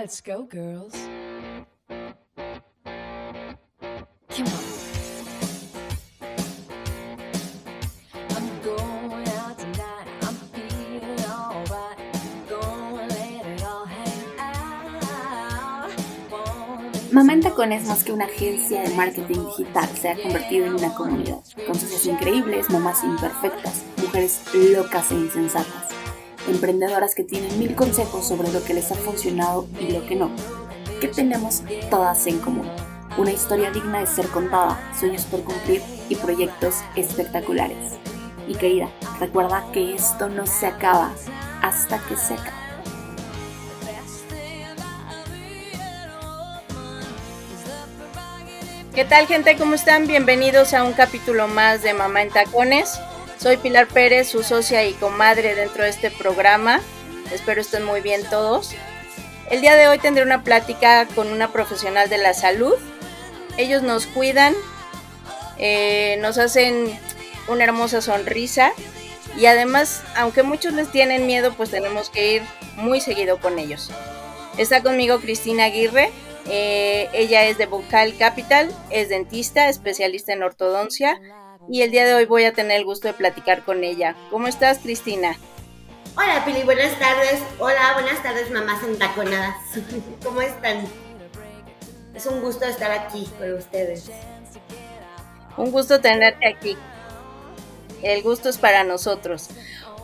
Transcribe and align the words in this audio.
Let's 0.00 0.22
go, 0.22 0.44
girls. 0.44 0.94
Come 4.30 4.46
on. 4.46 4.80
Tacones, 17.42 17.84
más 17.86 18.02
que 18.02 18.12
una 18.12 18.24
agencia 18.24 18.82
de 18.82 18.94
marketing 18.94 19.44
digital, 19.46 19.88
se 19.96 20.08
ha 20.08 20.22
convertido 20.22 20.66
en 20.66 20.74
una 20.76 20.94
comunidad, 20.94 21.40
con 21.66 21.74
socias 21.74 22.06
increíbles, 22.06 22.70
mamás 22.70 23.04
imperfectas, 23.04 23.84
mujeres 23.98 24.42
locas 24.54 25.10
e 25.12 25.14
insensatas, 25.14 25.99
emprendedoras 26.50 27.14
que 27.14 27.24
tienen 27.24 27.58
mil 27.58 27.74
consejos 27.74 28.26
sobre 28.26 28.52
lo 28.52 28.62
que 28.64 28.74
les 28.74 28.90
ha 28.90 28.96
funcionado 28.96 29.66
y 29.80 29.92
lo 29.92 30.06
que 30.06 30.16
no. 30.16 30.30
¿Qué 31.00 31.08
tenemos 31.08 31.62
todas 31.88 32.26
en 32.26 32.38
común? 32.40 32.68
Una 33.16 33.32
historia 33.32 33.70
digna 33.70 34.00
de 34.00 34.06
ser 34.06 34.26
contada, 34.28 34.78
sueños 34.98 35.24
por 35.24 35.42
cumplir 35.42 35.82
y 36.08 36.16
proyectos 36.16 36.76
espectaculares. 36.96 37.94
Y 38.46 38.54
querida, 38.54 38.90
recuerda 39.18 39.64
que 39.72 39.94
esto 39.94 40.28
no 40.28 40.46
se 40.46 40.66
acaba 40.66 41.12
hasta 41.62 41.98
que 42.06 42.16
se 42.16 42.34
acabe. 42.34 42.60
¿Qué 48.94 49.04
tal 49.04 49.26
gente? 49.26 49.56
¿Cómo 49.56 49.76
están? 49.76 50.06
Bienvenidos 50.06 50.74
a 50.74 50.84
un 50.84 50.92
capítulo 50.92 51.46
más 51.46 51.82
de 51.82 51.94
Mamá 51.94 52.22
en 52.22 52.30
Tacones. 52.30 52.98
Soy 53.40 53.56
Pilar 53.56 53.88
Pérez, 53.88 54.28
su 54.28 54.42
socia 54.42 54.84
y 54.84 54.92
comadre 54.92 55.54
dentro 55.54 55.84
de 55.84 55.88
este 55.88 56.10
programa. 56.10 56.82
Espero 57.32 57.62
estén 57.62 57.84
muy 57.86 58.02
bien 58.02 58.22
todos. 58.28 58.72
El 59.48 59.62
día 59.62 59.76
de 59.76 59.88
hoy 59.88 59.98
tendré 59.98 60.22
una 60.22 60.44
plática 60.44 61.06
con 61.14 61.28
una 61.28 61.50
profesional 61.50 62.10
de 62.10 62.18
la 62.18 62.34
salud. 62.34 62.74
Ellos 63.56 63.82
nos 63.82 64.04
cuidan, 64.04 64.52
eh, 65.56 66.18
nos 66.20 66.36
hacen 66.36 67.00
una 67.48 67.64
hermosa 67.64 68.02
sonrisa 68.02 68.74
y 69.38 69.46
además, 69.46 70.02
aunque 70.16 70.42
muchos 70.42 70.74
les 70.74 70.92
tienen 70.92 71.26
miedo, 71.26 71.54
pues 71.54 71.70
tenemos 71.70 72.10
que 72.10 72.34
ir 72.34 72.42
muy 72.76 73.00
seguido 73.00 73.40
con 73.40 73.58
ellos. 73.58 73.90
Está 74.58 74.82
conmigo 74.82 75.18
Cristina 75.18 75.64
Aguirre. 75.64 76.10
eh, 76.44 77.08
ella 77.14 77.46
es 77.46 77.56
de 77.56 77.64
Vocal 77.64 78.18
Capital, 78.18 78.70
es 78.90 79.08
dentista, 79.08 79.70
especialista 79.70 80.34
en 80.34 80.42
ortodoncia 80.42 81.18
y 81.68 81.82
el 81.82 81.90
día 81.90 82.06
de 82.06 82.14
hoy 82.14 82.24
voy 82.24 82.44
a 82.44 82.52
tener 82.52 82.78
el 82.78 82.84
gusto 82.84 83.08
de 83.08 83.14
platicar 83.14 83.64
con 83.64 83.84
ella. 83.84 84.16
¿Cómo 84.30 84.48
estás, 84.48 84.78
Cristina? 84.78 85.36
Hola 86.16 86.44
Pili, 86.44 86.62
buenas 86.62 86.98
tardes. 86.98 87.40
Hola, 87.58 87.92
buenas 87.94 88.22
tardes 88.22 88.50
mamás 88.50 88.82
entaconadas. 88.82 89.56
¿Cómo 90.24 90.40
están? 90.40 90.84
Es 92.14 92.26
un 92.26 92.40
gusto 92.40 92.64
estar 92.64 92.90
aquí 92.90 93.28
con 93.38 93.54
ustedes. 93.54 94.10
Un 95.56 95.70
gusto 95.70 96.00
tenerte 96.00 96.46
aquí. 96.46 96.76
El 98.02 98.22
gusto 98.22 98.48
es 98.48 98.58
para 98.58 98.82
nosotros. 98.82 99.48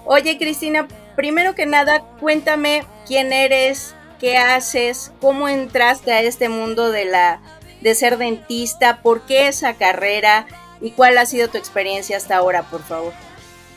Oye, 0.04 0.38
Cristina, 0.38 0.86
primero 1.16 1.54
que 1.54 1.66
nada, 1.66 2.04
cuéntame 2.20 2.84
quién 3.06 3.32
eres, 3.32 3.94
qué 4.20 4.36
haces, 4.36 5.12
cómo 5.20 5.48
entraste 5.48 6.12
a 6.12 6.22
este 6.22 6.48
mundo 6.48 6.90
de 6.90 7.06
la 7.06 7.40
de 7.80 7.94
ser 7.94 8.16
dentista, 8.18 9.02
por 9.02 9.26
qué 9.26 9.48
esa 9.48 9.74
carrera 9.74 10.46
y 10.80 10.90
cuál 10.92 11.18
ha 11.18 11.26
sido 11.26 11.48
tu 11.48 11.58
experiencia 11.58 12.16
hasta 12.16 12.36
ahora, 12.36 12.62
por 12.64 12.82
favor. 12.82 13.12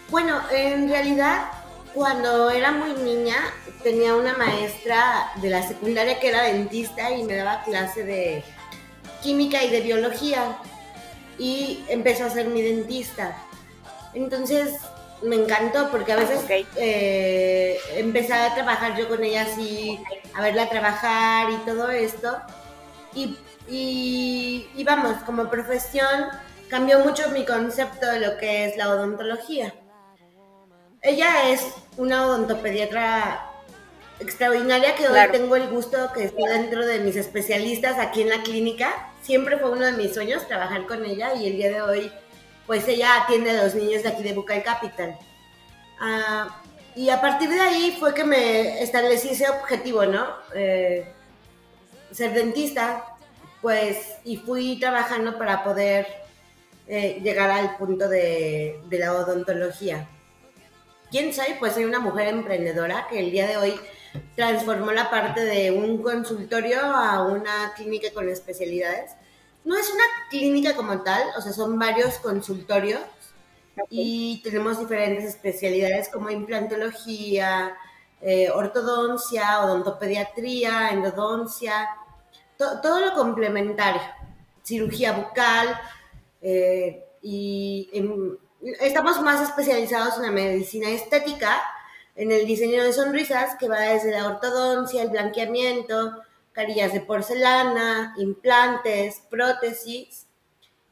Bueno, 0.09 0.39
en 0.52 0.89
realidad, 0.89 1.45
cuando 1.94 2.50
era 2.50 2.72
muy 2.72 2.94
niña, 2.94 3.36
tenía 3.83 4.16
una 4.16 4.36
maestra 4.38 5.31
de 5.42 5.50
la 5.50 5.67
secundaria 5.67 6.20
que 6.20 6.30
era 6.30 6.44
dentista 6.44 7.11
y 7.11 7.23
me 7.23 7.36
daba 7.36 7.64
clase 7.64 8.03
de 8.03 8.44
química 9.22 9.64
y 9.64 9.70
de 9.70 9.81
biología. 9.81 10.58
Y 11.38 11.86
empezó 11.88 12.26
a 12.26 12.30
ser 12.30 12.48
mi 12.48 12.61
dentista. 12.61 13.38
Entonces 14.14 14.76
me 15.21 15.36
encantó 15.36 15.89
porque 15.92 16.14
a 16.14 16.15
veces 16.17 16.39
Ok. 16.43 16.67
eh, 16.76 17.77
empezaba 17.95 18.48
a 18.48 18.55
trabajar 18.55 18.98
yo 18.98 19.08
con 19.08 19.23
ella 19.23 19.43
así, 19.43 19.99
a 20.33 20.42
verla 20.42 20.70
trabajar 20.70 21.49
y 21.52 21.58
todo 21.65 21.92
esto. 21.92 22.38
Y, 23.14 23.38
y, 23.70 24.67
y 24.76 24.83
vamos, 24.83 25.17
como 25.26 25.49
profesión 25.49 26.26
cambió 26.69 26.99
mucho 26.99 27.30
mi 27.30 27.45
concepto 27.45 28.05
de 28.07 28.19
lo 28.19 28.37
que 28.37 28.65
es 28.65 28.77
la 28.77 28.89
odontología. 28.89 29.73
Ella 31.02 31.49
es 31.49 31.65
una 31.97 32.25
odontopediatra 32.27 33.45
extraordinaria 34.19 34.95
que 34.95 35.05
Claro. 35.05 35.31
hoy 35.31 35.37
tengo 35.39 35.55
el 35.55 35.69
gusto 35.69 36.11
que 36.13 36.25
esté 36.25 36.47
dentro 36.47 36.85
de 36.85 36.99
mis 36.99 37.15
especialistas 37.15 37.97
aquí 37.97 38.21
en 38.21 38.29
la 38.29 38.43
clínica. 38.43 39.11
Siempre 39.21 39.58
fue 39.58 39.71
uno 39.71 39.85
de 39.85 39.93
mis 39.93 40.13
sueños 40.13 40.47
trabajar 40.47 40.85
con 40.87 41.05
ella 41.05 41.33
y 41.35 41.47
el 41.47 41.53
día 41.58 41.69
de 41.69 41.81
hoy 41.81 42.11
pues 42.67 42.87
ella 42.87 43.23
atiende 43.23 43.52
a 43.52 43.63
los 43.63 43.73
niños 43.73 44.03
de 44.03 44.09
aquí 44.09 44.21
de 44.21 44.33
Bucal 44.33 44.61
Capital. 44.61 45.17
Ah, 45.99 46.61
y 46.95 47.09
a 47.09 47.19
partir 47.19 47.49
de 47.49 47.59
ahí 47.59 47.97
fue 47.99 48.13
que 48.13 48.23
me 48.23 48.83
establecí 48.83 49.29
ese 49.29 49.49
objetivo, 49.49 50.05
¿no? 50.05 50.27
Eh, 50.53 51.11
ser 52.11 52.33
dentista, 52.33 53.05
pues, 53.61 54.17
y 54.23 54.37
fui 54.37 54.79
trabajando 54.79 55.37
para 55.37 55.63
poder 55.63 56.05
eh, 56.89 57.22
llegar 57.23 57.50
al 57.50 57.77
punto 57.77 58.10
de, 58.10 58.82
de 58.89 59.00
la 59.00 59.14
odontología. 59.14 60.10
¿Quién 61.10 61.33
soy? 61.33 61.54
Pues 61.60 61.73
soy 61.73 61.86
una 61.86 62.00
mujer 62.00 62.27
emprendedora 62.27 63.08
que 63.10 63.20
el 63.20 63.32
día 63.32 63.48
de 63.48 63.58
hoy 63.58 63.80
transformó 64.36 64.92
la 64.92 65.10
parte 65.10 65.45
de 65.45 65.72
un 65.72 66.04
consultorio 66.04 66.82
a 66.82 67.23
una 67.23 67.73
clínica 67.76 68.10
con 68.14 68.27
especialidades. 68.27 69.11
No 69.64 69.77
es 69.77 69.89
una 69.89 70.04
clínica 70.30 70.76
como 70.76 71.02
tal, 71.02 71.22
o 71.38 71.42
sea, 71.42 71.54
son 71.54 71.77
varios 71.80 72.17
consultorios 72.17 73.02
y 73.89 74.42
tenemos 74.44 74.80
diferentes 74.80 75.23
especialidades 75.23 76.10
como 76.10 76.30
implantología, 76.30 77.76
eh, 78.21 78.50
ortodoncia, 78.50 79.61
odontopediatría, 79.61 80.89
endodoncia, 80.89 81.88
to- 82.58 82.82
todo 82.82 83.00
lo 83.00 83.14
complementario, 83.14 84.02
cirugía 84.64 85.14
bucal 85.14 85.80
eh, 86.42 87.05
y 87.22 87.89
em, 87.94 88.38
estamos 88.82 89.22
más 89.22 89.42
especializados 89.42 90.17
en 90.17 90.23
la 90.23 90.32
medicina 90.32 90.89
estética, 90.89 91.61
en 92.16 92.32
el 92.32 92.45
diseño 92.45 92.83
de 92.83 92.94
sonrisas 92.94 93.55
que 93.60 93.67
va 93.70 93.80
desde 93.82 94.11
la 94.11 94.27
ortodoncia, 94.27 95.02
el 95.04 95.10
blanqueamiento, 95.10 96.22
carillas 96.54 96.94
de 96.94 97.02
porcelana, 97.02 98.14
implantes, 98.17 99.22
prótesis 99.30 100.26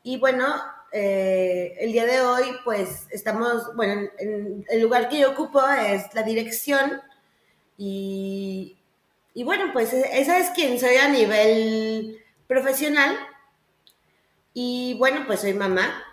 y 0.03 0.17
bueno, 0.17 0.55
eh, 0.93 1.75
el 1.81 1.91
día 1.91 2.05
de 2.05 2.21
hoy, 2.21 2.45
pues 2.63 3.07
estamos, 3.11 3.75
bueno, 3.75 3.93
en- 4.01 4.11
en 4.19 4.65
el 4.69 4.81
lugar 4.81 5.09
que 5.09 5.19
yo 5.19 5.31
ocupo 5.31 5.61
es 5.69 6.13
la 6.13 6.23
dirección 6.23 7.01
y, 7.77 8.77
y 9.33 9.43
bueno, 9.43 9.71
pues 9.73 9.93
e- 9.93 10.19
esa 10.21 10.37
es 10.39 10.49
quien 10.51 10.79
soy 10.79 10.95
a 10.97 11.09
nivel 11.09 12.19
profesional. 12.47 13.17
Y 14.59 14.95
bueno, 14.95 15.23
pues 15.27 15.41
soy 15.41 15.53
mamá. 15.53 16.03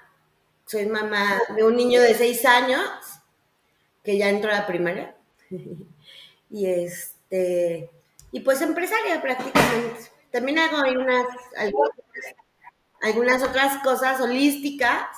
Soy 0.66 0.84
mamá 0.84 1.41
de 1.56 1.65
un 1.65 1.77
niño 1.77 2.03
de 2.03 2.12
seis 2.12 2.44
años 2.44 2.84
que 4.03 4.19
ya 4.19 4.28
entró 4.28 4.50
a 4.50 4.56
la 4.56 4.66
primaria. 4.66 5.16
y 6.50 6.66
este, 6.66 7.88
y 8.33 8.41
pues 8.41 8.60
empresaria 8.60 9.22
prácticamente. 9.22 10.10
También 10.31 10.59
hago 10.59 10.77
algunas 10.77 11.27
algunas 13.00 13.43
otras 13.43 13.83
cosas 13.83 14.21
holísticas. 14.21 15.09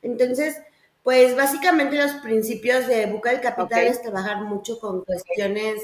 Entonces, 0.00 0.56
pues 1.02 1.34
básicamente 1.34 1.96
los 1.96 2.12
principios 2.22 2.86
de 2.86 3.06
Bucal 3.06 3.40
Capital 3.40 3.82
Ok. 3.84 3.90
es 3.90 4.00
trabajar 4.00 4.44
mucho 4.44 4.78
con 4.78 5.04
cuestiones 5.04 5.82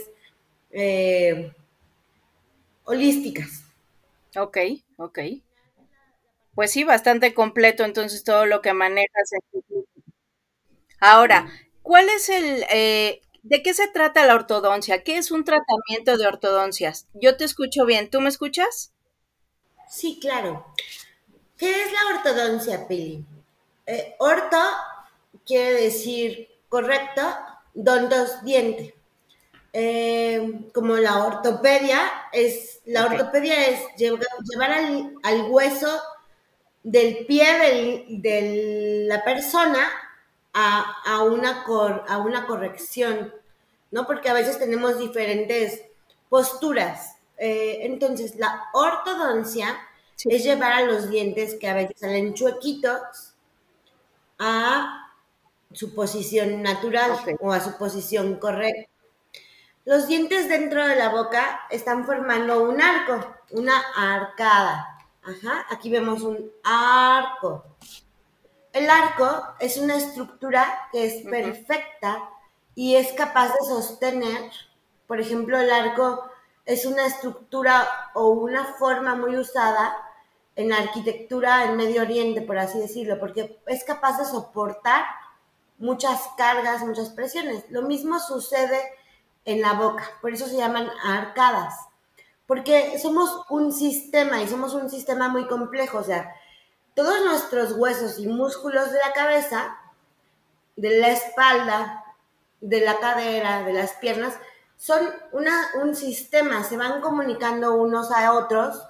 eh, 0.71 1.53
holísticas. 2.85 3.65
Ok, 4.37 4.59
ok. 4.99 5.19
Pues 6.55 6.71
sí, 6.73 6.83
bastante 6.85 7.35
completo 7.35 7.85
entonces 7.85 8.25
todo 8.25 8.47
lo 8.47 8.63
que 8.63 8.73
manejas. 8.73 9.33
en 9.33 9.63
tu. 9.63 9.87
Ahora, 11.01 11.49
¿cuál 11.83 12.09
es 12.09 12.29
el, 12.31 12.65
eh, 12.71 13.21
de 13.43 13.63
qué 13.63 13.75
se 13.75 13.89
trata 13.89 14.25
la 14.27 14.35
ortodoncia? 14.35 15.03
¿Qué 15.03 15.19
es 15.19 15.31
un 15.31 15.45
tratamiento 15.45 16.17
de 16.17 16.27
ortodoncias? 16.27 17.09
Yo 17.15 17.37
te 17.37 17.45
escucho 17.45 17.85
bien, 17.87 18.09
¿tú 18.11 18.21
me 18.21 18.29
escuchas? 18.31 18.93
Sí, 19.89 20.19
claro. 20.21 20.67
¿Qué 21.59 21.71
es 21.85 21.93
la 21.93 22.17
ortodoncia, 22.19 22.89
Pili? 22.89 23.25
Eh, 23.87 24.17
orto 24.19 24.59
quiere 25.47 25.73
decir 25.83 26.49
correcto, 26.69 27.23
dondos, 27.75 28.43
diente. 28.45 28.95
Eh, 29.73 30.69
como 30.75 30.97
la 30.99 31.25
ortopedia 31.27 32.01
es, 32.33 32.81
la 32.87 33.07
ortopedia 33.07 33.69
es 33.69 33.81
llevar, 33.97 34.23
llevar 34.51 34.73
al, 34.73 35.15
al 35.23 35.43
hueso 35.51 35.89
del 36.83 37.27
pie 37.27 37.59
del- 37.59 38.23
de 38.23 39.05
la 39.09 39.23
persona 39.25 39.87
a, 40.53 40.97
a 41.07 41.23
una 41.23 41.65
cor- 41.65 42.05
a 42.09 42.19
una 42.19 42.47
corrección, 42.47 43.33
¿no? 43.91 44.07
Porque 44.07 44.29
a 44.29 44.35
veces 44.35 44.59
tenemos 44.59 44.99
diferentes 44.99 45.83
posturas. 46.29 47.17
eh, 47.39 47.87
entonces 47.87 48.37
la 48.37 48.67
ortodoncia 48.73 49.77
Sí. 50.15 50.29
es 50.31 50.45
llevar 50.45 50.73
a 50.73 50.83
los 50.83 51.11
dientes 51.11 51.57
que 51.59 51.69
a 51.69 51.75
veces 51.75 51.99
salen 51.99 52.35
chuequitos 52.35 53.35
a 54.39 55.09
su 55.73 55.95
posición 55.95 56.63
natural 56.63 57.13
o 57.41 57.53
a 57.53 57.61
su 57.61 57.77
posición 57.79 58.37
correcta. 58.37 58.91
Los 59.85 60.07
dientes 60.07 60.49
dentro 60.49 60.87
de 60.87 60.95
la 60.97 61.09
boca 61.09 61.63
están 61.71 62.05
formando 62.07 62.63
un 62.63 62.81
arco, 62.81 63.35
una 63.51 63.75
arcada. 63.97 64.92
Ajá, 65.25 65.67
aquí 65.71 65.89
vemos 65.89 66.23
un 66.23 66.51
arco. 66.65 67.65
El 68.73 68.91
arco 68.91 69.55
es 69.61 69.77
una 69.77 69.97
estructura 69.97 70.89
que 70.91 71.07
es 71.07 71.25
perfecta 71.25 72.29
y 72.75 72.97
es 72.97 73.13
capaz 73.13 73.53
de 73.53 73.67
sostener, 73.67 74.51
por 75.07 75.21
ejemplo, 75.21 75.61
el 75.61 75.71
arco 75.71 76.25
es 76.65 76.87
una 76.87 77.07
estructura 77.07 77.89
o 78.15 78.31
una 78.31 78.65
forma 78.65 79.15
muy 79.15 79.37
usada 79.37 79.97
en 80.57 80.71
la 80.71 80.79
arquitectura 80.79 81.65
en 81.65 81.77
Medio 81.77 82.03
Oriente, 82.03 82.43
por 82.43 82.59
así 82.59 82.79
decirlo, 82.79 83.21
porque 83.21 83.61
es 83.67 83.85
capaz 83.85 84.19
de 84.19 84.25
soportar 84.25 85.05
muchas 85.79 86.31
cargas, 86.37 86.83
muchas 86.83 87.11
presiones. 87.11 87.65
Lo 87.71 87.83
mismo 87.83 88.19
sucede 88.19 88.81
en 89.45 89.61
la 89.61 89.75
boca, 89.75 90.05
por 90.21 90.33
eso 90.33 90.47
se 90.47 90.57
llaman 90.57 90.89
arcadas, 91.05 91.75
porque 92.53 92.99
somos 92.99 93.47
un 93.49 93.73
sistema 93.73 94.43
y 94.43 94.47
somos 94.47 94.75
un 94.75 94.91
sistema 94.91 95.31
muy 95.31 95.47
complejo, 95.47 95.97
o 95.97 96.03
sea, 96.03 96.35
todos 96.95 97.25
nuestros 97.25 97.73
huesos 97.79 98.19
y 98.19 98.27
músculos 98.27 98.93
de 98.93 98.99
la 98.99 99.15
cabeza, 99.15 99.79
de 100.77 101.01
la 101.01 101.09
espalda, 101.09 102.05
de 102.61 102.83
la 102.83 102.99
cadera, 103.01 103.63
de 103.63 103.73
las 103.73 103.95
piernas, 103.95 104.35
son 104.77 105.01
un 105.81 105.95
sistema, 105.95 106.63
se 106.63 106.77
van 106.77 107.01
comunicando 107.01 107.75
unos 107.75 108.13
a 108.13 108.35
otros. 108.35 108.87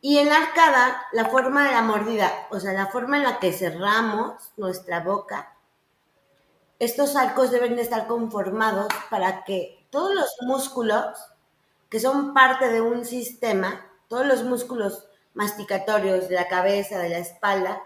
Y 0.00 0.18
en 0.18 0.28
la 0.28 0.38
arcada, 0.38 1.00
la 1.12 1.26
forma 1.26 1.66
de 1.68 1.70
la 1.70 1.82
mordida, 1.82 2.32
o 2.50 2.58
sea, 2.58 2.72
la 2.72 2.88
forma 2.88 3.18
en 3.18 3.22
la 3.22 3.38
que 3.38 3.52
cerramos 3.52 4.50
nuestra 4.56 5.04
boca, 5.04 5.56
estos 6.80 7.14
arcos 7.14 7.52
deben 7.52 7.76
de 7.76 7.82
estar 7.82 8.08
conformados 8.08 8.88
para 9.08 9.44
que 9.44 9.86
todos 9.92 10.12
los 10.16 10.36
músculos 10.40 11.16
que 11.88 12.00
son 12.00 12.34
parte 12.34 12.68
de 12.68 12.80
un 12.80 13.04
sistema, 13.04 13.86
todos 14.08 14.26
los 14.26 14.44
músculos 14.44 15.08
masticatorios 15.34 16.28
de 16.28 16.34
la 16.34 16.48
cabeza, 16.48 16.98
de 16.98 17.08
la 17.08 17.18
espalda, 17.18 17.82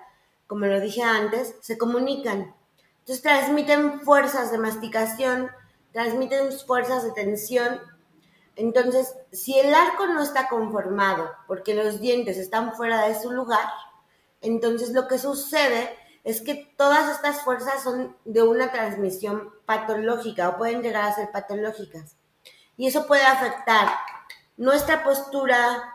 como 0.46 0.66
lo 0.66 0.80
dije 0.80 1.02
antes, 1.02 1.54
se 1.60 1.78
comunican. 1.78 2.54
Entonces 3.00 3.22
transmiten 3.22 4.00
fuerzas 4.02 4.52
de 4.52 4.58
masticación, 4.58 5.50
transmiten 5.92 6.52
fuerzas 6.52 7.04
de 7.04 7.12
tensión. 7.12 7.80
Entonces, 8.56 9.14
si 9.32 9.58
el 9.58 9.74
arco 9.74 10.06
no 10.06 10.22
está 10.22 10.48
conformado 10.48 11.30
porque 11.46 11.74
los 11.74 12.00
dientes 12.00 12.36
están 12.36 12.74
fuera 12.74 13.06
de 13.06 13.20
su 13.20 13.30
lugar, 13.32 13.66
entonces 14.40 14.92
lo 14.92 15.08
que 15.08 15.18
sucede 15.18 15.96
es 16.24 16.40
que 16.40 16.72
todas 16.76 17.10
estas 17.10 17.42
fuerzas 17.42 17.82
son 17.82 18.16
de 18.24 18.42
una 18.42 18.70
transmisión 18.72 19.50
patológica 19.66 20.50
o 20.50 20.58
pueden 20.58 20.82
llegar 20.82 21.04
a 21.04 21.14
ser 21.14 21.30
patológicas. 21.32 22.16
Y 22.82 22.88
eso 22.88 23.06
puede 23.06 23.22
afectar 23.22 23.92
nuestra 24.56 25.04
postura, 25.04 25.94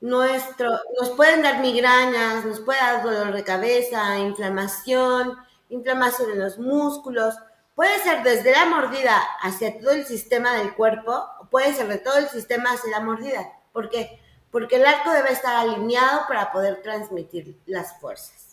nuestro, 0.00 0.70
nos 0.98 1.10
pueden 1.10 1.42
dar 1.42 1.60
migrañas, 1.60 2.42
nos 2.46 2.60
puede 2.60 2.80
dar 2.80 3.02
dolor 3.02 3.34
de 3.34 3.44
cabeza, 3.44 4.18
inflamación, 4.18 5.36
inflamación 5.68 6.30
en 6.30 6.38
los 6.38 6.56
músculos. 6.58 7.34
Puede 7.74 7.98
ser 7.98 8.22
desde 8.22 8.52
la 8.52 8.64
mordida 8.64 9.14
hacia 9.42 9.78
todo 9.78 9.90
el 9.90 10.06
sistema 10.06 10.54
del 10.54 10.74
cuerpo, 10.74 11.22
o 11.38 11.50
puede 11.50 11.74
ser 11.74 11.86
de 11.86 11.98
todo 11.98 12.16
el 12.16 12.30
sistema 12.30 12.72
hacia 12.72 12.92
la 12.92 13.00
mordida. 13.00 13.52
¿Por 13.70 13.90
qué? 13.90 14.18
Porque 14.50 14.76
el 14.76 14.86
arco 14.86 15.10
debe 15.10 15.32
estar 15.32 15.54
alineado 15.54 16.26
para 16.26 16.50
poder 16.50 16.80
transmitir 16.80 17.60
las 17.66 18.00
fuerzas. 18.00 18.49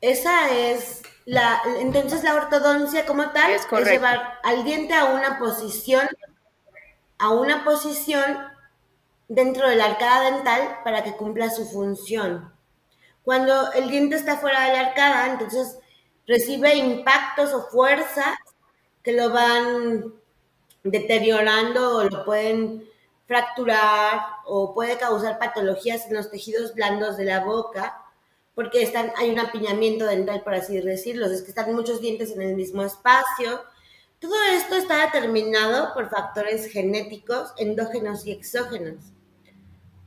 Esa 0.00 0.50
es 0.50 1.02
la, 1.24 1.60
entonces 1.80 2.22
la 2.22 2.36
ortodoncia 2.36 3.04
como 3.04 3.30
tal 3.30 3.50
Es 3.50 3.68
llevar 3.70 4.38
al 4.44 4.64
diente 4.64 4.94
a 4.94 5.06
una 5.06 5.38
posición, 5.38 6.08
a 7.18 7.30
una 7.30 7.64
posición 7.64 8.38
dentro 9.26 9.68
de 9.68 9.76
la 9.76 9.86
arcada 9.86 10.30
dental 10.30 10.78
para 10.84 11.02
que 11.02 11.16
cumpla 11.16 11.50
su 11.50 11.66
función. 11.66 12.52
Cuando 13.24 13.72
el 13.72 13.90
diente 13.90 14.16
está 14.16 14.38
fuera 14.38 14.66
de 14.66 14.72
la 14.72 14.80
arcada, 14.88 15.26
entonces 15.26 15.78
recibe 16.26 16.74
impactos 16.76 17.52
o 17.52 17.68
fuerzas 17.68 18.38
que 19.02 19.12
lo 19.12 19.30
van 19.30 20.14
deteriorando 20.82 21.98
o 21.98 22.04
lo 22.04 22.24
pueden 22.24 22.88
fracturar 23.26 24.20
o 24.46 24.72
puede 24.72 24.96
causar 24.96 25.38
patologías 25.38 26.06
en 26.06 26.14
los 26.14 26.30
tejidos 26.30 26.74
blandos 26.74 27.16
de 27.18 27.24
la 27.24 27.44
boca 27.44 28.07
porque 28.58 28.82
están, 28.82 29.12
hay 29.16 29.30
un 29.30 29.38
apiñamiento 29.38 30.04
dental, 30.04 30.42
por 30.42 30.52
así 30.52 30.80
decirlo, 30.80 31.26
es 31.26 31.42
que 31.42 31.50
están 31.50 31.72
muchos 31.76 32.00
dientes 32.00 32.32
en 32.32 32.42
el 32.42 32.56
mismo 32.56 32.82
espacio. 32.82 33.62
Todo 34.18 34.34
esto 34.52 34.74
está 34.74 35.04
determinado 35.04 35.94
por 35.94 36.10
factores 36.10 36.66
genéticos, 36.66 37.52
endógenos 37.56 38.26
y 38.26 38.32
exógenos. 38.32 38.96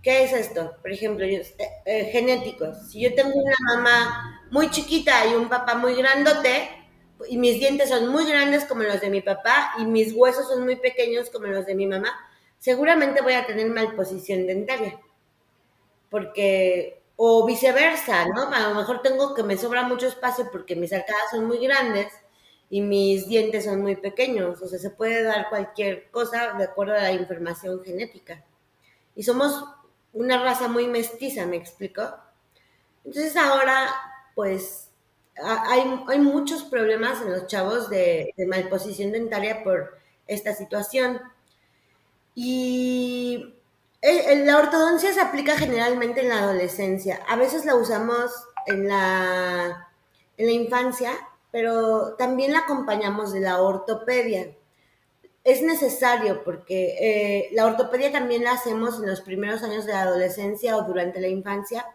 ¿Qué 0.03 0.25
es 0.25 0.33
esto? 0.33 0.75
Por 0.81 0.91
ejemplo, 0.91 1.23
eh, 1.23 1.47
eh, 1.85 2.09
genéticos. 2.11 2.89
Si 2.89 2.99
yo 2.99 3.15
tengo 3.15 3.31
una 3.33 3.55
mamá 3.73 4.43
muy 4.51 4.69
chiquita 4.69 5.25
y 5.27 5.35
un 5.35 5.47
papá 5.47 5.75
muy 5.75 5.95
grandote, 5.95 6.71
y 7.29 7.37
mis 7.37 7.57
dientes 7.57 7.87
son 7.87 8.09
muy 8.09 8.25
grandes 8.29 8.65
como 8.65 8.83
los 8.83 8.99
de 8.99 9.09
mi 9.09 9.21
papá, 9.21 9.75
y 9.79 9.85
mis 9.85 10.11
huesos 10.11 10.49
son 10.49 10.65
muy 10.65 10.75
pequeños 10.75 11.29
como 11.29 11.47
los 11.47 11.65
de 11.65 11.75
mi 11.75 11.87
mamá, 11.87 12.13
seguramente 12.59 13.21
voy 13.21 13.31
a 13.31 13.47
tener 13.47 13.69
malposición 13.69 14.45
dentaria. 14.45 14.99
Porque, 16.09 17.00
o 17.23 17.45
viceversa, 17.45 18.25
¿no? 18.35 18.41
A 18.51 18.59
lo 18.69 18.75
mejor 18.75 19.01
tengo 19.01 19.33
que 19.35 19.43
me 19.43 19.57
sobra 19.57 19.83
mucho 19.83 20.07
espacio 20.07 20.49
porque 20.51 20.75
mis 20.75 20.93
arcadas 20.93 21.29
son 21.31 21.45
muy 21.45 21.59
grandes 21.67 22.07
y 22.69 22.81
mis 22.81 23.27
dientes 23.27 23.65
son 23.65 23.81
muy 23.81 23.95
pequeños. 23.95 24.61
O 24.61 24.67
sea, 24.67 24.79
se 24.79 24.89
puede 24.91 25.23
dar 25.23 25.49
cualquier 25.49 26.09
cosa 26.11 26.53
de 26.57 26.63
acuerdo 26.65 26.93
a 26.95 27.01
la 27.01 27.11
información 27.13 27.83
genética. 27.83 28.43
Y 29.15 29.23
somos 29.23 29.65
una 30.13 30.43
raza 30.43 30.67
muy 30.69 30.87
mestiza, 30.87 31.45
¿me 31.45 31.57
explico? 31.57 32.03
Entonces 33.05 33.35
ahora, 33.37 33.89
pues, 34.35 34.89
ha- 35.43 35.71
hay, 35.71 36.03
hay 36.07 36.19
muchos 36.19 36.63
problemas 36.63 37.21
en 37.21 37.31
los 37.31 37.47
chavos 37.47 37.89
de, 37.89 38.33
de 38.37 38.45
malposición 38.47 39.11
dentaria 39.11 39.63
por 39.63 39.97
esta 40.27 40.53
situación. 40.53 41.19
Y 42.35 43.53
la 44.01 44.57
ortodoncia 44.57 45.13
se 45.13 45.21
aplica 45.21 45.55
generalmente 45.57 46.21
en 46.21 46.29
la 46.29 46.39
adolescencia. 46.39 47.23
A 47.27 47.35
veces 47.35 47.65
la 47.65 47.75
usamos 47.75 48.31
en 48.65 48.87
la, 48.87 49.89
en 50.37 50.45
la 50.45 50.51
infancia, 50.51 51.11
pero 51.51 52.15
también 52.15 52.53
la 52.53 52.59
acompañamos 52.59 53.31
de 53.33 53.41
la 53.41 53.61
ortopedia. 53.61 54.55
Es 55.43 55.61
necesario 55.61 56.43
porque 56.43 56.95
eh, 56.99 57.49
la 57.53 57.65
ortopedia 57.65 58.11
también 58.11 58.43
la 58.43 58.53
hacemos 58.53 58.99
en 58.99 59.07
los 59.07 59.21
primeros 59.21 59.63
años 59.63 59.85
de 59.85 59.93
la 59.93 60.03
adolescencia 60.03 60.77
o 60.77 60.83
durante 60.83 61.19
la 61.19 61.27
infancia, 61.27 61.85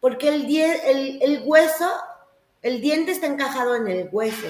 porque 0.00 0.28
el, 0.28 0.46
die- 0.46 0.90
el, 0.90 1.22
el 1.22 1.42
hueso, 1.44 1.90
el 2.62 2.80
diente 2.80 3.12
está 3.12 3.26
encajado 3.26 3.74
en 3.74 3.88
el 3.88 4.08
hueso. 4.12 4.48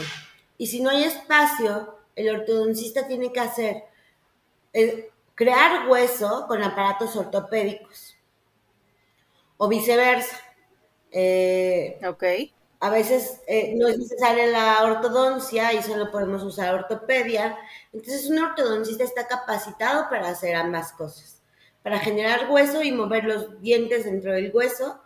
Y 0.58 0.66
si 0.66 0.80
no 0.80 0.90
hay 0.90 1.04
espacio, 1.04 1.96
el 2.16 2.28
ortodoncista 2.34 3.06
tiene 3.06 3.32
que 3.32 3.40
hacer 3.40 3.84
eh, 4.72 5.10
crear 5.34 5.88
hueso 5.88 6.46
con 6.48 6.62
aparatos 6.62 7.16
ortopédicos 7.16 8.16
o 9.56 9.68
viceversa. 9.68 10.36
Eh, 11.12 12.00
Ok. 12.04 12.24
a 12.80 12.90
veces 12.90 13.40
eh, 13.46 13.74
no 13.76 13.88
es 13.88 13.98
necesaria 13.98 14.46
la 14.46 14.84
ortodoncia 14.84 15.72
y 15.72 15.82
solo 15.82 16.10
podemos 16.10 16.42
usar 16.42 16.74
ortopedia. 16.74 17.56
Entonces 17.92 18.28
un 18.30 18.38
ortodoncista 18.40 19.04
está 19.04 19.26
capacitado 19.26 20.08
para 20.10 20.28
hacer 20.28 20.54
ambas 20.56 20.92
cosas, 20.92 21.42
para 21.82 21.98
generar 21.98 22.50
hueso 22.50 22.82
y 22.82 22.92
mover 22.92 23.24
los 23.24 23.60
dientes 23.62 24.04
dentro 24.04 24.32
del 24.32 24.52
hueso 24.54 25.00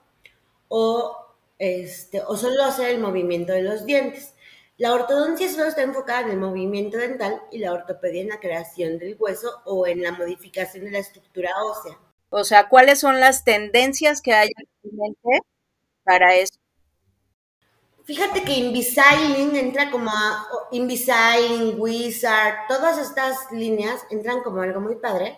o, 0.69 1.17
este, 1.59 2.23
o 2.27 2.37
solo 2.37 2.65
hacer 2.65 2.91
el 2.91 3.01
movimiento 3.01 3.53
de 3.53 3.63
los 3.63 3.87
dientes. 3.87 4.35
La 4.79 4.93
ortodoncia 4.93 5.51
solo 5.51 5.65
está 5.65 5.83
enfocada 5.83 6.21
en 6.21 6.31
el 6.31 6.39
movimiento 6.39 6.99
dental 6.99 7.43
y 7.51 7.59
la 7.59 7.73
ortopedia 7.73 8.23
en 8.23 8.29
la 8.29 8.39
creación 8.39 8.97
del 9.01 9.17
hueso 9.19 9.61
o 9.65 9.89
en 9.89 10.05
la 10.05 10.13
modificación 10.13 10.85
de 10.85 10.93
la 10.93 11.01
estructura 11.01 11.51
ósea. 11.65 11.99
O 12.31 12.45
sea, 12.45 12.69
¿cuáles 12.69 13.01
son 13.01 13.19
las 13.19 13.43
tendencias 13.43 14.23
que 14.23 14.35
hay 14.35 14.51
actualmente 14.57 15.41
para 16.05 16.37
eso? 16.37 16.55
Fíjate 18.05 18.45
que 18.45 18.53
Invisalign 18.53 19.57
entra 19.57 19.91
como 19.91 20.11
a, 20.11 20.47
Invisalign, 20.71 21.75
Wizard, 21.77 22.69
todas 22.69 22.99
estas 22.99 23.51
líneas 23.51 24.07
entran 24.11 24.45
como 24.45 24.63
algo 24.63 24.81
muy 24.81 24.95
padre, 24.95 25.37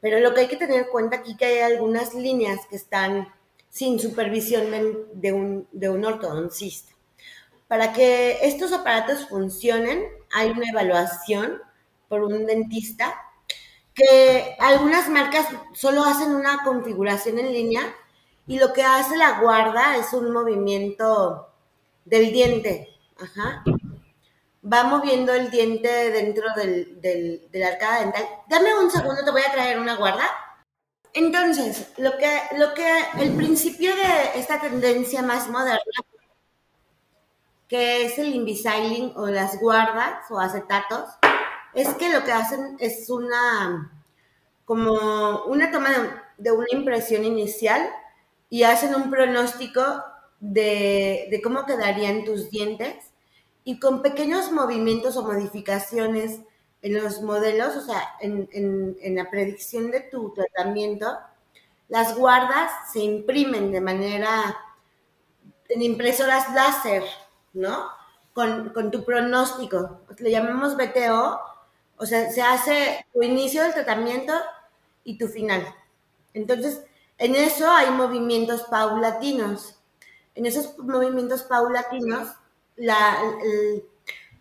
pero 0.00 0.20
lo 0.20 0.32
que 0.32 0.42
hay 0.42 0.48
que 0.48 0.56
tener 0.56 0.84
en 0.84 0.90
cuenta 0.90 1.16
aquí 1.16 1.36
que 1.36 1.44
hay 1.44 1.58
algunas 1.58 2.14
líneas 2.14 2.60
que 2.70 2.76
están 2.76 3.34
sin 3.68 3.98
supervisión 3.98 4.70
de 5.12 5.32
un, 5.32 5.68
de 5.72 5.88
un 5.88 6.04
ortodoncista. 6.04 6.95
Para 7.68 7.92
que 7.92 8.38
estos 8.42 8.72
aparatos 8.72 9.28
funcionen, 9.28 10.04
hay 10.32 10.50
una 10.50 10.70
evaluación 10.70 11.60
por 12.08 12.22
un 12.22 12.46
dentista 12.46 13.20
que 13.94 14.56
algunas 14.60 15.08
marcas 15.08 15.46
solo 15.72 16.04
hacen 16.04 16.34
una 16.34 16.62
configuración 16.62 17.38
en 17.38 17.52
línea 17.52 17.82
y 18.46 18.58
lo 18.58 18.72
que 18.72 18.82
hace 18.82 19.16
la 19.16 19.40
guarda 19.40 19.96
es 19.96 20.12
un 20.12 20.32
movimiento 20.32 21.48
del 22.04 22.30
diente. 22.30 22.88
Ajá. 23.18 23.64
Va 24.70 24.84
moviendo 24.84 25.32
el 25.32 25.50
diente 25.50 26.10
dentro 26.10 26.44
del, 26.54 27.00
del, 27.00 27.48
de 27.50 27.64
arcada 27.64 28.00
dental. 28.00 28.28
Dame 28.48 28.74
un 28.78 28.90
segundo, 28.90 29.24
te 29.24 29.30
voy 29.30 29.42
a 29.42 29.52
traer 29.52 29.80
una 29.80 29.96
guarda. 29.96 30.28
Entonces, 31.14 31.92
lo 31.96 32.18
que, 32.18 32.42
lo 32.58 32.74
que, 32.74 32.86
el 33.18 33.34
principio 33.34 33.96
de 33.96 34.38
esta 34.38 34.60
tendencia 34.60 35.22
más 35.22 35.48
moderna, 35.48 35.80
que 37.68 38.04
es 38.04 38.18
el 38.18 38.34
Invisalign 38.34 39.12
o 39.16 39.26
las 39.26 39.60
guardas 39.60 40.30
o 40.30 40.38
acetatos, 40.38 41.08
es 41.74 41.88
que 41.94 42.12
lo 42.12 42.24
que 42.24 42.32
hacen 42.32 42.76
es 42.78 43.10
una, 43.10 43.92
como 44.64 45.44
una 45.44 45.70
toma 45.70 45.90
de, 46.38 46.52
una 46.52 46.66
impresión 46.72 47.24
inicial 47.24 47.88
y 48.48 48.62
hacen 48.62 48.94
un 48.94 49.10
pronóstico 49.10 49.82
de, 50.40 51.40
cómo 51.42 51.66
quedarían 51.66 52.24
tus 52.24 52.50
dientes 52.50 52.94
y 53.64 53.80
con 53.80 54.00
pequeños 54.00 54.52
movimientos 54.52 55.16
o 55.16 55.24
modificaciones 55.24 56.40
en 56.82 56.94
los 56.94 57.20
modelos, 57.20 57.76
o 57.76 57.80
sea, 57.80 58.14
en, 58.20 58.96
la 59.16 59.28
predicción 59.28 59.90
de 59.90 60.00
tu 60.00 60.32
tratamiento, 60.32 61.18
las 61.88 62.16
guardas 62.16 62.70
se 62.92 63.00
imprimen 63.00 63.72
de 63.72 63.80
manera 63.80 64.56
en 65.68 65.82
impresoras 65.82 66.54
láser, 66.54 67.02
¿no? 67.56 67.88
Con, 68.32 68.70
con 68.70 68.90
tu 68.90 69.04
pronóstico. 69.04 70.02
Le 70.18 70.30
llamamos 70.30 70.76
BTO, 70.76 71.40
o 71.96 72.06
sea, 72.06 72.30
se 72.30 72.42
hace 72.42 73.06
tu 73.12 73.22
inicio 73.22 73.62
del 73.62 73.72
tratamiento 73.72 74.32
y 75.04 75.18
tu 75.18 75.28
final. 75.28 75.66
Entonces, 76.34 76.82
en 77.18 77.34
eso 77.34 77.70
hay 77.70 77.90
movimientos 77.90 78.64
paulatinos. 78.64 79.76
En 80.34 80.44
esos 80.44 80.78
movimientos 80.78 81.42
paulatinos, 81.44 82.28
la, 82.76 83.16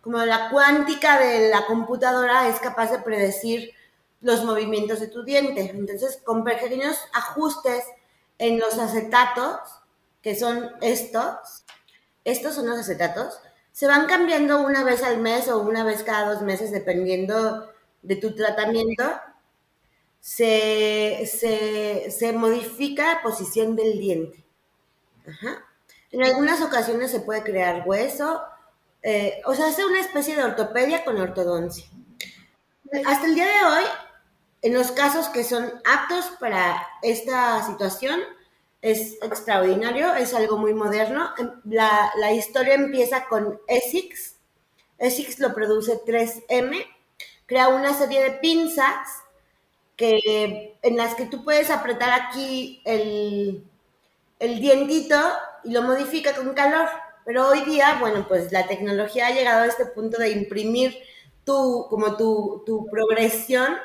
como 0.01 0.17
la 0.17 0.49
cuántica 0.49 1.17
de 1.19 1.49
la 1.49 1.65
computadora 1.65 2.49
es 2.49 2.59
capaz 2.59 2.91
de 2.91 2.99
predecir 2.99 3.71
los 4.19 4.43
movimientos 4.43 4.99
de 4.99 5.07
tu 5.07 5.23
diente. 5.23 5.71
Entonces, 5.73 6.19
con 6.25 6.43
pequeños 6.43 6.97
ajustes 7.13 7.85
en 8.37 8.59
los 8.59 8.77
acetatos, 8.77 9.59
que 10.21 10.35
son 10.35 10.71
estos, 10.81 11.64
estos 12.25 12.55
son 12.55 12.67
los 12.67 12.77
acetatos, 12.77 13.39
se 13.71 13.87
van 13.87 14.07
cambiando 14.07 14.61
una 14.61 14.83
vez 14.83 15.03
al 15.03 15.19
mes 15.19 15.47
o 15.47 15.59
una 15.59 15.83
vez 15.83 16.03
cada 16.03 16.33
dos 16.33 16.41
meses, 16.41 16.71
dependiendo 16.71 17.69
de 18.01 18.15
tu 18.17 18.35
tratamiento. 18.35 19.03
Se, 20.19 21.29
se, 21.31 22.09
se 22.09 22.33
modifica 22.33 23.13
la 23.13 23.21
posición 23.21 23.75
del 23.75 23.99
diente. 23.99 24.43
Ajá. 25.27 25.63
En 26.11 26.23
algunas 26.23 26.61
ocasiones 26.61 27.11
se 27.11 27.19
puede 27.19 27.43
crear 27.43 27.83
hueso, 27.85 28.41
eh, 29.03 29.41
o 29.45 29.53
sea, 29.53 29.67
hace 29.67 29.85
una 29.85 29.99
especie 29.99 30.35
de 30.35 30.43
ortopedia 30.43 31.05
con 31.05 31.19
ortodoncia. 31.19 31.85
Hasta 33.05 33.27
el 33.27 33.35
día 33.35 33.45
de 33.45 33.65
hoy, 33.65 33.83
en 34.63 34.73
los 34.73 34.91
casos 34.91 35.29
que 35.29 35.43
son 35.43 35.71
aptos 35.85 36.25
para 36.39 36.87
esta 37.03 37.63
situación, 37.67 38.19
es 38.85 39.13
extraordinario, 39.23 40.13
es 40.13 40.33
algo 40.35 40.57
muy 40.57 40.73
moderno. 40.75 41.31
La, 41.63 42.11
la 42.19 42.31
historia 42.33 42.75
empieza 42.75 43.25
con 43.25 43.59
Essex. 43.67 44.35
Essex 44.99 45.39
lo 45.39 45.55
produce 45.55 45.99
3M, 46.05 46.85
crea 47.47 47.69
una 47.69 47.95
serie 47.97 48.21
de 48.23 48.31
pinzas 48.33 49.07
que, 49.95 50.77
en 50.81 50.97
las 50.97 51.15
que 51.15 51.25
tú 51.25 51.43
puedes 51.43 51.69
apretar 51.69 52.11
aquí 52.11 52.81
el, 52.85 53.63
el 54.39 54.59
dientito 54.59 55.17
y 55.63 55.71
lo 55.71 55.81
modifica 55.83 56.33
con 56.35 56.53
calor. 56.53 56.89
Pero 57.25 57.47
hoy 57.49 57.61
día, 57.61 57.97
bueno, 57.99 58.27
pues 58.27 58.51
la 58.51 58.67
tecnología 58.67 59.27
ha 59.27 59.31
llegado 59.31 59.63
a 59.63 59.67
este 59.67 59.85
punto 59.87 60.17
de 60.19 60.31
imprimir 60.31 60.95
tu, 61.45 61.87
como 61.89 62.17
tu, 62.17 62.63
tu 62.65 62.85
progresión 62.87 63.75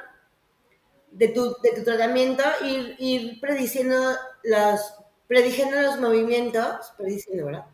de 1.11 1.29
tu, 1.29 1.57
de 1.62 1.73
tu 1.73 1.85
tratamiento, 1.85 2.43
ir, 2.64 2.97
ir 2.99 3.40
prediciendo 3.40 4.17
los, 4.45 4.95
prediciendo 5.26 5.81
los 5.81 5.99
movimientos, 6.00 6.93
prediciendo, 6.97 7.47
¿verdad? 7.47 7.67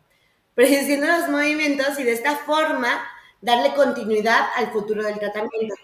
Prediciendo 0.55 1.07
los 1.07 1.29
movimientos 1.29 1.99
y 1.99 2.03
de 2.03 2.13
esta 2.13 2.35
forma 2.37 3.03
darle 3.41 3.73
continuidad 3.75 4.47
al 4.55 4.71
futuro 4.71 5.03
del 5.03 5.19
tratamiento. 5.19 5.75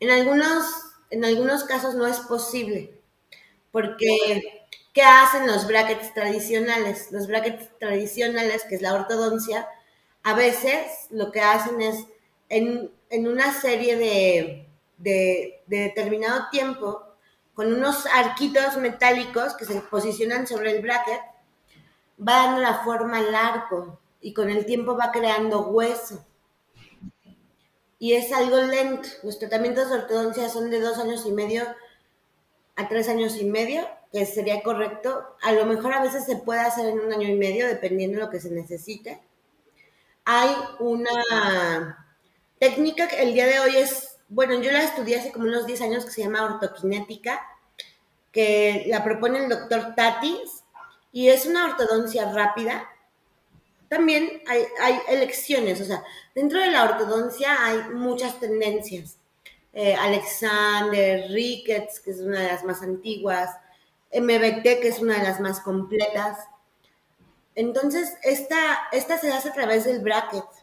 En 0.00 0.10
algunos, 0.10 0.64
en 1.10 1.24
algunos 1.24 1.64
casos 1.64 1.94
no 1.94 2.06
es 2.06 2.18
posible, 2.20 2.92
porque 3.70 4.58
¿Qué 4.92 5.02
hacen 5.02 5.46
los 5.46 5.66
brackets 5.66 6.12
tradicionales? 6.12 7.10
Los 7.12 7.26
brackets 7.26 7.70
tradicionales, 7.78 8.64
que 8.64 8.74
es 8.74 8.82
la 8.82 8.94
ortodoncia, 8.94 9.66
a 10.22 10.34
veces 10.34 11.06
lo 11.10 11.32
que 11.32 11.40
hacen 11.40 11.80
es 11.80 12.04
en, 12.50 12.90
en 13.08 13.26
una 13.26 13.58
serie 13.58 13.96
de, 13.96 14.68
de, 15.02 15.62
de, 15.66 15.78
determinado 15.80 16.48
tiempo, 16.50 17.02
con 17.54 17.72
unos 17.72 18.06
arquitos 18.06 18.76
metálicos 18.76 19.54
que 19.54 19.64
se 19.64 19.80
posicionan 19.80 20.46
sobre 20.46 20.70
el 20.70 20.82
bracket, 20.82 21.20
va 22.18 22.44
dando 22.44 22.60
la 22.60 22.82
forma 22.84 23.18
al 23.18 23.34
arco 23.34 23.98
y 24.20 24.32
con 24.32 24.50
el 24.50 24.64
tiempo 24.64 24.96
va 24.96 25.10
creando 25.12 25.66
hueso. 25.68 26.24
Y 27.98 28.14
es 28.14 28.32
algo 28.32 28.56
lento. 28.58 29.08
Los 29.22 29.38
tratamientos 29.38 29.90
de 29.90 29.96
ortodoncia 29.96 30.48
son 30.48 30.70
de 30.70 30.80
dos 30.80 30.98
años 30.98 31.24
y 31.26 31.32
medio 31.32 31.64
a 32.76 32.88
tres 32.88 33.08
años 33.08 33.36
y 33.36 33.44
medio 33.44 33.86
que 34.12 34.26
sería 34.26 34.62
correcto. 34.62 35.36
A 35.42 35.52
lo 35.52 35.66
mejor 35.66 35.92
a 35.94 36.02
veces 36.02 36.24
se 36.24 36.36
puede 36.36 36.60
hacer 36.60 36.86
en 36.86 37.00
un 37.00 37.12
año 37.12 37.28
y 37.28 37.34
medio, 37.34 37.66
dependiendo 37.66 38.18
de 38.18 38.24
lo 38.24 38.30
que 38.30 38.40
se 38.40 38.50
necesite. 38.50 39.20
Hay 40.24 40.54
una 40.78 42.06
técnica 42.58 43.08
que 43.08 43.22
el 43.22 43.32
día 43.34 43.46
de 43.46 43.60
hoy 43.60 43.76
es, 43.76 44.11
bueno, 44.32 44.60
yo 44.60 44.72
la 44.72 44.82
estudié 44.82 45.18
hace 45.18 45.30
como 45.30 45.46
unos 45.46 45.66
10 45.66 45.82
años 45.82 46.04
que 46.04 46.10
se 46.10 46.22
llama 46.22 46.44
ortoquinética, 46.44 47.40
que 48.30 48.84
la 48.88 49.04
propone 49.04 49.44
el 49.44 49.48
doctor 49.48 49.94
Tatis, 49.94 50.64
y 51.12 51.28
es 51.28 51.44
una 51.44 51.66
ortodoncia 51.66 52.32
rápida. 52.32 52.88
También 53.88 54.42
hay, 54.46 54.98
elecciones, 55.08 55.82
o 55.82 55.84
sea, 55.84 56.02
dentro 56.34 56.58
de 56.58 56.70
la 56.70 56.84
ortodoncia 56.84 57.54
hay 57.62 57.90
muchas 57.90 58.40
tendencias. 58.40 59.18
Eh, 59.74 59.94
Alexander, 59.94 61.30
Ricketts, 61.30 62.00
que 62.00 62.12
es 62.12 62.20
una 62.20 62.40
de 62.40 62.48
las 62.48 62.64
más 62.64 62.82
antiguas, 62.82 63.50
MBT, 64.14 64.62
que 64.62 64.88
es 64.88 64.98
una 65.00 65.18
de 65.18 65.24
las 65.24 65.40
más 65.40 65.60
completas. 65.60 66.38
Entonces, 67.54 68.14
esta, 68.22 68.88
esta 68.92 69.18
se 69.18 69.30
hace 69.30 69.50
a 69.50 69.52
través 69.52 69.84
del 69.84 70.00
bracket. 70.00 70.61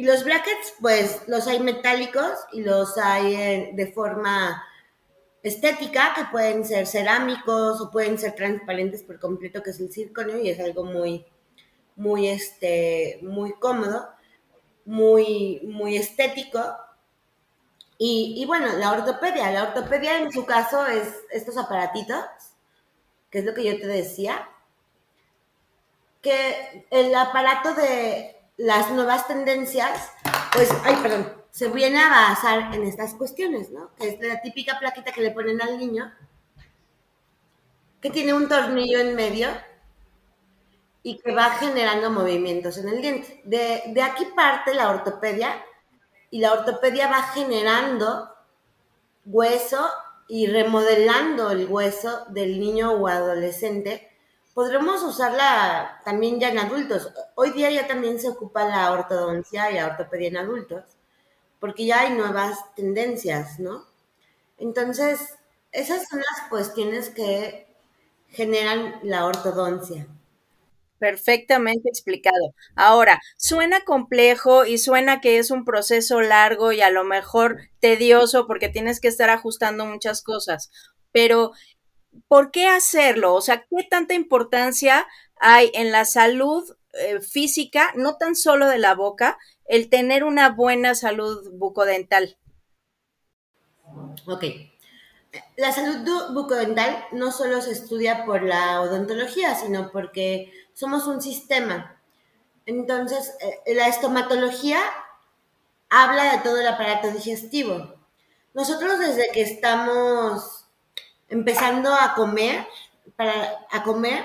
Y 0.00 0.04
los 0.04 0.24
brackets, 0.24 0.72
pues, 0.80 1.28
los 1.28 1.46
hay 1.46 1.60
metálicos 1.60 2.32
y 2.52 2.62
los 2.62 2.96
hay 2.96 3.70
de 3.72 3.92
forma 3.92 4.64
estética, 5.42 6.14
que 6.16 6.24
pueden 6.32 6.64
ser 6.64 6.86
cerámicos 6.86 7.82
o 7.82 7.90
pueden 7.90 8.18
ser 8.18 8.34
transparentes 8.34 9.02
por 9.02 9.20
completo, 9.20 9.62
que 9.62 9.72
es 9.72 9.80
el 9.80 9.92
circonio, 9.92 10.40
y 10.40 10.48
es 10.48 10.58
algo 10.58 10.84
muy, 10.84 11.26
muy, 11.96 12.28
este, 12.28 13.18
muy 13.20 13.52
cómodo, 13.58 14.08
muy, 14.86 15.60
muy 15.64 15.98
estético. 15.98 16.78
Y, 17.98 18.36
y 18.38 18.46
bueno, 18.46 18.68
la 18.78 18.92
ortopedia. 18.92 19.50
La 19.50 19.64
ortopedia 19.64 20.16
en 20.16 20.32
su 20.32 20.46
caso 20.46 20.86
es 20.86 21.14
estos 21.30 21.58
aparatitos 21.58 22.24
que 23.28 23.40
es 23.40 23.44
lo 23.44 23.52
que 23.52 23.64
yo 23.64 23.78
te 23.78 23.86
decía, 23.86 24.48
que 26.22 26.86
el 26.90 27.14
aparato 27.14 27.74
de 27.74 28.39
las 28.60 28.90
nuevas 28.90 29.26
tendencias, 29.26 30.12
pues, 30.52 30.70
ay, 30.84 30.94
perdón, 31.02 31.32
se 31.50 31.68
viene 31.68 31.98
a 31.98 32.10
basar 32.10 32.74
en 32.74 32.84
estas 32.84 33.14
cuestiones, 33.14 33.70
¿no? 33.70 33.94
Que 33.94 34.08
es 34.08 34.20
la 34.20 34.42
típica 34.42 34.78
plaquita 34.78 35.12
que 35.12 35.22
le 35.22 35.30
ponen 35.30 35.62
al 35.62 35.78
niño, 35.78 36.12
que 38.02 38.10
tiene 38.10 38.34
un 38.34 38.48
tornillo 38.48 39.00
en 39.00 39.16
medio 39.16 39.48
y 41.02 41.18
que 41.18 41.32
va 41.32 41.52
generando 41.52 42.10
movimientos 42.10 42.76
en 42.76 42.90
el 42.90 43.00
diente. 43.00 43.40
De, 43.44 43.82
de 43.86 44.02
aquí 44.02 44.26
parte 44.36 44.74
la 44.74 44.90
ortopedia 44.90 45.64
y 46.30 46.40
la 46.40 46.52
ortopedia 46.52 47.08
va 47.08 47.22
generando 47.22 48.28
hueso 49.24 49.88
y 50.28 50.48
remodelando 50.48 51.50
el 51.50 51.66
hueso 51.66 52.26
del 52.28 52.60
niño 52.60 52.92
o 52.92 53.08
adolescente, 53.08 54.09
podremos 54.54 55.02
usarla 55.02 56.00
también 56.04 56.40
ya 56.40 56.50
en 56.50 56.58
adultos. 56.58 57.10
Hoy 57.34 57.50
día 57.50 57.70
ya 57.70 57.86
también 57.86 58.18
se 58.18 58.28
ocupa 58.28 58.64
la 58.64 58.92
ortodoncia 58.92 59.70
y 59.70 59.74
la 59.74 59.86
ortopedia 59.86 60.28
en 60.28 60.36
adultos, 60.38 60.84
porque 61.58 61.86
ya 61.86 62.00
hay 62.00 62.14
nuevas 62.14 62.58
tendencias, 62.74 63.58
¿no? 63.58 63.84
Entonces, 64.58 65.34
esas 65.72 66.08
son 66.08 66.20
las 66.20 66.48
cuestiones 66.48 67.10
que 67.10 67.66
generan 68.28 69.00
la 69.02 69.24
ortodoncia. 69.24 70.06
Perfectamente 70.98 71.88
explicado. 71.88 72.54
Ahora, 72.74 73.20
suena 73.38 73.80
complejo 73.84 74.66
y 74.66 74.76
suena 74.76 75.20
que 75.22 75.38
es 75.38 75.50
un 75.50 75.64
proceso 75.64 76.20
largo 76.20 76.72
y 76.72 76.82
a 76.82 76.90
lo 76.90 77.04
mejor 77.04 77.58
tedioso 77.80 78.46
porque 78.46 78.68
tienes 78.68 79.00
que 79.00 79.08
estar 79.08 79.30
ajustando 79.30 79.86
muchas 79.86 80.22
cosas, 80.22 80.70
pero 81.10 81.52
¿por 82.28 82.50
qué 82.50 82.68
hacerlo? 82.68 83.34
O 83.34 83.40
sea, 83.40 83.66
¿qué 83.68 83.84
tanta 83.88 84.14
importancia 84.14 85.06
hay 85.36 85.70
en 85.74 85.92
la 85.92 86.04
salud 86.04 86.76
eh, 86.92 87.20
física, 87.20 87.92
no 87.96 88.16
tan 88.16 88.34
solo 88.34 88.68
de 88.68 88.78
la 88.78 88.94
boca, 88.94 89.38
el 89.66 89.88
tener 89.88 90.24
una 90.24 90.50
buena 90.50 90.94
salud 90.94 91.50
bucodental? 91.52 92.36
Ok. 94.26 94.44
La 95.56 95.72
salud 95.72 96.32
bucodental 96.32 97.04
no 97.12 97.30
solo 97.30 97.60
se 97.60 97.72
estudia 97.72 98.24
por 98.24 98.42
la 98.42 98.80
odontología, 98.80 99.54
sino 99.54 99.90
porque 99.92 100.52
somos 100.74 101.06
un 101.06 101.22
sistema. 101.22 102.00
Entonces, 102.66 103.34
eh, 103.40 103.74
la 103.74 103.86
estomatología 103.86 104.80
habla 105.88 106.32
de 106.32 106.38
todo 106.38 106.60
el 106.60 106.66
aparato 106.66 107.10
digestivo. 107.10 107.94
Nosotros 108.54 108.98
desde 108.98 109.30
que 109.32 109.42
estamos 109.42 110.59
empezando 111.30 111.94
a 111.94 112.14
comer, 112.14 112.66
para 113.16 113.66
a 113.70 113.82
comer, 113.82 114.24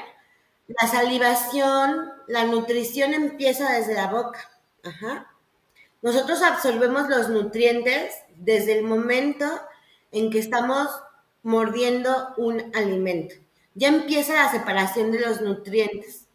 la 0.67 0.87
salivación, 0.87 2.11
la 2.27 2.45
nutrición 2.45 3.13
empieza 3.13 3.71
desde 3.71 3.93
la 3.93 4.07
boca. 4.07 4.49
Nosotros 6.01 6.41
absorbemos 6.41 7.07
los 7.07 7.29
nutrientes 7.29 8.13
desde 8.35 8.77
el 8.77 8.83
momento 8.83 9.45
en 10.11 10.29
que 10.29 10.39
estamos 10.39 10.89
mordiendo 11.43 12.33
un 12.37 12.71
alimento. 12.75 13.35
Ya 13.75 13.89
empieza 13.89 14.33
la 14.33 14.51
separación 14.51 15.11
de 15.11 15.19
los 15.19 15.41
nutrientes. 15.41 16.25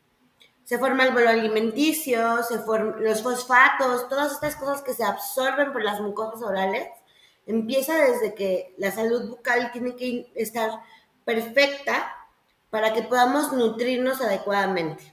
Se 0.64 0.78
forma 0.78 1.04
el 1.04 1.12
bolo 1.12 1.28
alimenticio, 1.28 2.42
se 2.44 2.60
forman 2.60 3.02
los 3.02 3.22
fosfatos, 3.22 4.08
todas 4.08 4.32
estas 4.32 4.54
cosas 4.54 4.82
que 4.82 4.94
se 4.94 5.02
absorben 5.02 5.72
por 5.72 5.82
las 5.82 6.00
mucosas 6.00 6.42
orales. 6.42 6.86
Empieza 7.50 7.96
desde 7.96 8.32
que 8.32 8.74
la 8.78 8.92
salud 8.92 9.28
bucal 9.28 9.72
tiene 9.72 9.96
que 9.96 10.30
estar 10.36 10.70
perfecta 11.24 12.14
para 12.70 12.92
que 12.92 13.02
podamos 13.02 13.52
nutrirnos 13.52 14.20
adecuadamente. 14.20 15.12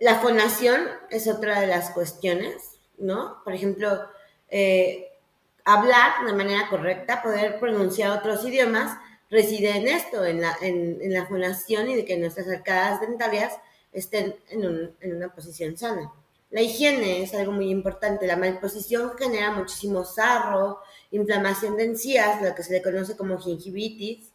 La 0.00 0.16
fonación 0.16 0.82
es 1.08 1.28
otra 1.28 1.60
de 1.60 1.66
las 1.66 1.90
cuestiones, 1.92 2.78
¿no? 2.98 3.42
Por 3.42 3.54
ejemplo, 3.54 4.06
eh, 4.50 5.08
hablar 5.64 6.26
de 6.26 6.34
manera 6.34 6.68
correcta, 6.68 7.22
poder 7.22 7.58
pronunciar 7.58 8.10
otros 8.10 8.44
idiomas, 8.44 8.98
reside 9.30 9.78
en 9.78 9.88
esto, 9.88 10.26
en 10.26 10.42
la, 10.42 11.26
fonación 11.26 11.88
y 11.88 11.96
de 11.96 12.04
que 12.04 12.18
nuestras 12.18 12.48
arcadas 12.48 13.00
dentarias 13.00 13.54
estén 13.92 14.36
en 14.50 15.16
una 15.16 15.34
posición 15.34 15.78
sana. 15.78 16.12
La 16.54 16.62
higiene 16.62 17.20
es 17.20 17.34
algo 17.34 17.50
muy 17.50 17.68
importante. 17.68 18.28
La 18.28 18.36
malposición 18.36 19.18
genera 19.18 19.50
muchísimo 19.50 20.04
sarro, 20.04 20.78
inflamación 21.10 21.76
de 21.76 21.86
encías, 21.86 22.40
lo 22.40 22.54
que 22.54 22.62
se 22.62 22.74
le 22.74 22.80
conoce 22.80 23.16
como 23.16 23.40
gingivitis, 23.40 24.30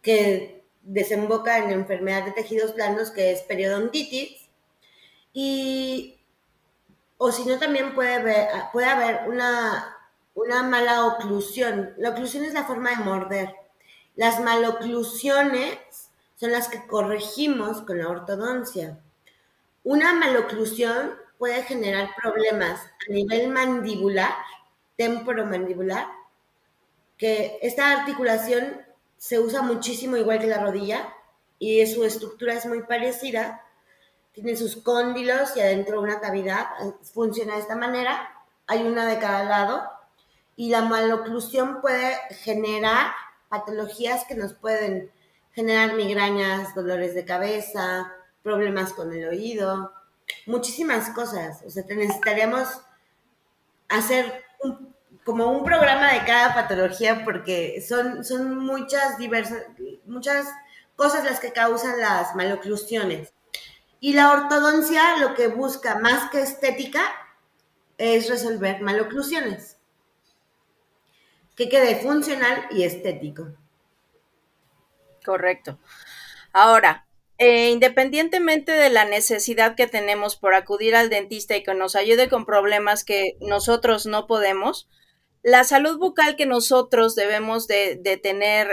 que 0.00 0.62
desemboca 0.82 1.58
en 1.58 1.70
enfermedad 1.70 2.24
de 2.24 2.30
tejidos 2.30 2.76
blandos, 2.76 3.10
que 3.10 3.32
es 3.32 3.40
periodontitis. 3.42 4.48
Y, 5.32 6.20
o 7.18 7.32
si 7.32 7.44
no, 7.44 7.58
también 7.58 7.96
puede 7.96 8.14
haber, 8.14 8.46
puede 8.72 8.86
haber 8.86 9.28
una, 9.28 9.96
una 10.34 10.62
mala 10.62 11.04
oclusión. 11.04 11.94
La 11.98 12.10
oclusión 12.10 12.44
es 12.44 12.54
la 12.54 12.62
forma 12.62 12.90
de 12.90 13.04
morder. 13.04 13.56
Las 14.14 14.38
maloclusiones 14.38 15.80
son 16.36 16.52
las 16.52 16.68
que 16.68 16.86
corregimos 16.86 17.82
con 17.82 17.98
la 17.98 18.08
ortodoncia. 18.08 19.00
Una 19.82 20.14
maloclusión 20.14 21.18
puede 21.40 21.62
generar 21.62 22.10
problemas 22.20 22.82
a 23.08 23.12
nivel 23.12 23.48
mandibular, 23.48 24.34
temporomandibular, 24.98 26.06
que 27.16 27.58
esta 27.62 27.92
articulación 27.92 28.82
se 29.16 29.40
usa 29.40 29.62
muchísimo 29.62 30.18
igual 30.18 30.38
que 30.38 30.48
la 30.48 30.62
rodilla 30.62 31.14
y 31.58 31.86
su 31.86 32.04
estructura 32.04 32.52
es 32.52 32.66
muy 32.66 32.82
parecida. 32.82 33.62
Tiene 34.32 34.54
sus 34.54 34.76
cóndilos 34.76 35.56
y 35.56 35.60
adentro 35.60 36.02
una 36.02 36.20
cavidad. 36.20 36.66
Funciona 37.14 37.54
de 37.54 37.60
esta 37.60 37.74
manera. 37.74 38.30
Hay 38.66 38.82
una 38.82 39.06
de 39.06 39.18
cada 39.18 39.44
lado. 39.44 39.82
Y 40.56 40.68
la 40.68 40.82
maloclusión 40.82 41.80
puede 41.80 42.16
generar 42.42 43.12
patologías 43.48 44.26
que 44.26 44.34
nos 44.34 44.52
pueden 44.52 45.10
generar 45.52 45.94
migrañas, 45.94 46.74
dolores 46.74 47.14
de 47.14 47.24
cabeza, 47.24 48.12
problemas 48.42 48.92
con 48.92 49.12
el 49.12 49.26
oído, 49.26 49.92
muchísimas 50.46 51.10
cosas. 51.10 51.62
O 51.66 51.70
sea, 51.70 51.84
necesitaríamos 51.88 52.68
hacer 53.88 54.44
como 55.24 55.52
un 55.52 55.64
programa 55.64 56.12
de 56.12 56.24
cada 56.24 56.54
patología 56.54 57.24
porque 57.24 57.84
son, 57.86 58.24
son 58.24 58.58
muchas 58.58 59.18
diversas, 59.18 59.64
muchas 60.06 60.46
cosas 60.96 61.24
las 61.24 61.40
que 61.40 61.52
causan 61.52 62.00
las 62.00 62.34
maloclusiones. 62.34 63.32
Y 64.00 64.14
la 64.14 64.32
ortodoncia 64.32 65.18
lo 65.18 65.34
que 65.34 65.48
busca 65.48 65.98
más 65.98 66.30
que 66.30 66.40
estética 66.40 67.02
es 67.98 68.30
resolver 68.30 68.80
maloclusiones. 68.80 69.76
Que 71.54 71.68
quede 71.68 72.00
funcional 72.00 72.66
y 72.70 72.84
estético. 72.84 73.48
Correcto. 75.24 75.78
Ahora, 76.52 77.06
eh, 77.42 77.70
independientemente 77.70 78.70
de 78.70 78.90
la 78.90 79.06
necesidad 79.06 79.74
que 79.74 79.86
tenemos 79.86 80.36
por 80.36 80.54
acudir 80.54 80.94
al 80.94 81.08
dentista 81.08 81.56
y 81.56 81.62
que 81.62 81.72
nos 81.72 81.96
ayude 81.96 82.28
con 82.28 82.44
problemas 82.44 83.02
que 83.02 83.38
nosotros 83.40 84.04
no 84.04 84.26
podemos, 84.26 84.90
la 85.42 85.64
salud 85.64 85.96
bucal 85.96 86.36
que 86.36 86.44
nosotros 86.44 87.14
debemos 87.14 87.66
de, 87.66 88.20
tener, 88.22 88.68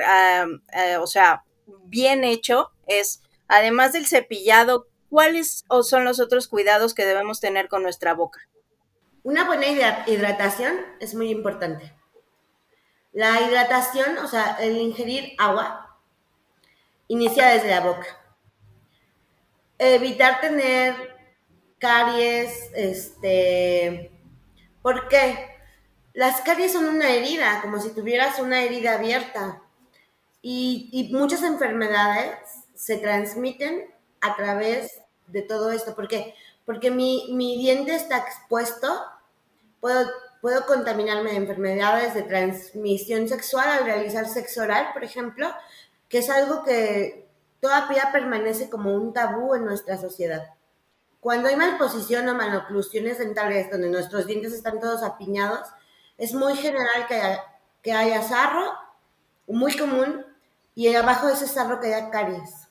eh, 0.74 0.98
o 0.98 1.08
sea, 1.08 1.46
bien 1.86 2.26
hecho 2.26 2.72
es, 2.88 3.22
además 3.48 3.94
del 3.94 4.06
cepillado, 4.06 4.88
¿cuáles 5.10 5.64
son 5.84 6.04
los 6.04 6.20
otros 6.20 6.50
cuidados 6.50 6.94
que 6.94 7.06
debemos 7.06 7.40
tener 7.40 7.70
con 7.70 7.84
nuestra 7.84 8.14
boca? 8.14 8.42
Una 9.24 9.46
buena 9.46 9.68
hidratación 10.08 10.76
es 11.00 11.16
muy 11.16 11.30
importante. 11.30 11.94
La 13.14 13.40
hidratación, 13.44 14.18
o 14.18 14.28
sea, 14.28 14.58
el 14.60 14.76
ingerir 14.76 15.36
agua, 15.38 16.02
inicia 17.08 17.48
desde 17.48 17.70
la 17.70 17.80
boca. 17.80 18.27
Evitar 19.80 20.42
tener 20.42 20.96
caries, 21.78 22.72
este, 22.74 24.12
¿por 24.82 25.08
qué? 25.08 25.58
Las 26.14 26.42
caries 26.42 26.74
son 26.74 26.86
una 26.86 27.12
herida, 27.12 27.62
como 27.62 27.80
si 27.80 27.90
tuvieras 27.90 28.40
una 28.40 28.64
herida 28.64 28.96
abierta. 28.96 29.62
Y, 30.42 31.10
muchas 31.12 31.44
enfermedades 31.44 32.38
se 32.74 32.98
transmiten 32.98 33.86
a 34.22 34.36
través 34.36 35.00
de 35.28 35.42
todo 35.42 35.72
esto. 35.72 35.94
¿Por 35.94 36.08
qué? 36.08 36.34
Porque 36.66 36.90
mi, 36.90 37.58
diente 37.58 37.94
está 37.94 38.18
expuesto, 38.18 38.88
puedo, 39.80 40.10
puedo 40.42 40.66
contaminarme 40.66 41.32
de 41.32 41.38
enfermedades 41.38 42.14
de 42.14 42.24
transmisión 42.24 43.28
sexual 43.28 43.70
al 43.70 43.86
realizar 43.86 44.28
sexo 44.28 44.64
oral, 44.64 44.90
por 44.94 45.04
ejemplo, 45.04 45.54
que 46.10 46.20
es 46.20 46.30
algo 46.30 46.64
que 46.64 47.27
todavía 47.60 48.10
permanece 48.12 48.70
como 48.70 48.94
un 48.96 49.14
tabú 49.14 49.56
en 49.56 49.66
nuestra 49.66 49.98
sociedad. 49.98 50.54
Cuando 51.20 51.50
hay 51.50 51.56
malposición 51.56 52.30
o 52.30 52.36
maloclusiones 52.36 53.18
dentales 53.18 53.70
donde 53.72 53.90
nuestros 53.90 54.28
dientes 54.28 54.54
están 54.54 54.80
todos 54.80 55.04
apiñados, 55.04 55.68
es 56.18 56.34
muy 56.34 56.56
general 56.56 57.08
que 57.08 57.16
haya, 57.94 58.20
que 58.20 58.22
sarro, 58.24 58.72
muy 59.48 59.76
común, 59.76 60.26
y 60.76 60.94
abajo 60.94 61.28
de 61.28 61.34
ese 61.34 61.48
sarro 61.48 61.80
que 61.80 61.94
haya 61.94 62.10
caries. 62.10 62.68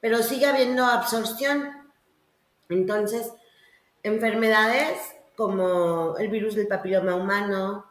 Pero 0.00 0.22
sigue 0.22 0.46
habiendo 0.46 0.84
absorción. 0.84 1.70
Entonces, 2.68 3.32
enfermedades 4.02 4.98
como 5.36 6.16
el 6.18 6.28
virus 6.28 6.54
del 6.54 6.68
papiloma 6.68 7.14
humano, 7.14 7.86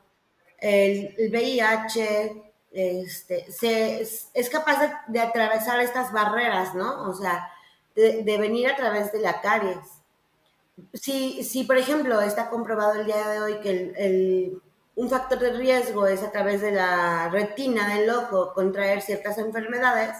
el, 0.57 1.15
VIH, 1.31 2.48
este, 2.71 3.51
se, 3.51 4.01
es, 4.01 4.49
capaz 4.51 5.05
de, 5.07 5.19
atravesar 5.19 5.79
estas 5.79 6.11
barreras, 6.11 6.75
¿no? 6.75 7.09
O 7.09 7.13
sea, 7.13 7.49
de, 7.95 8.37
venir 8.37 8.69
a 8.69 8.75
través 8.75 9.11
de 9.11 9.19
la 9.19 9.41
caries. 9.41 9.85
Si, 10.93 11.43
si, 11.43 11.63
por 11.65 11.77
ejemplo, 11.77 12.21
está 12.21 12.49
comprobado 12.49 12.93
el 12.93 13.05
día 13.05 13.27
de 13.27 13.41
hoy 13.41 13.59
que 13.59 13.93
el 13.97 14.61
un 14.99 15.09
factor 15.09 15.39
de 15.39 15.53
riesgo 15.53 16.07
es 16.07 16.23
a 16.23 16.31
través 16.31 16.59
de 16.59 16.73
la 16.73 17.29
retina 17.29 17.87
del 17.87 18.09
ojo 18.09 18.51
contraer 18.53 19.01
ciertas 19.01 19.37
enfermedades, 19.37 20.13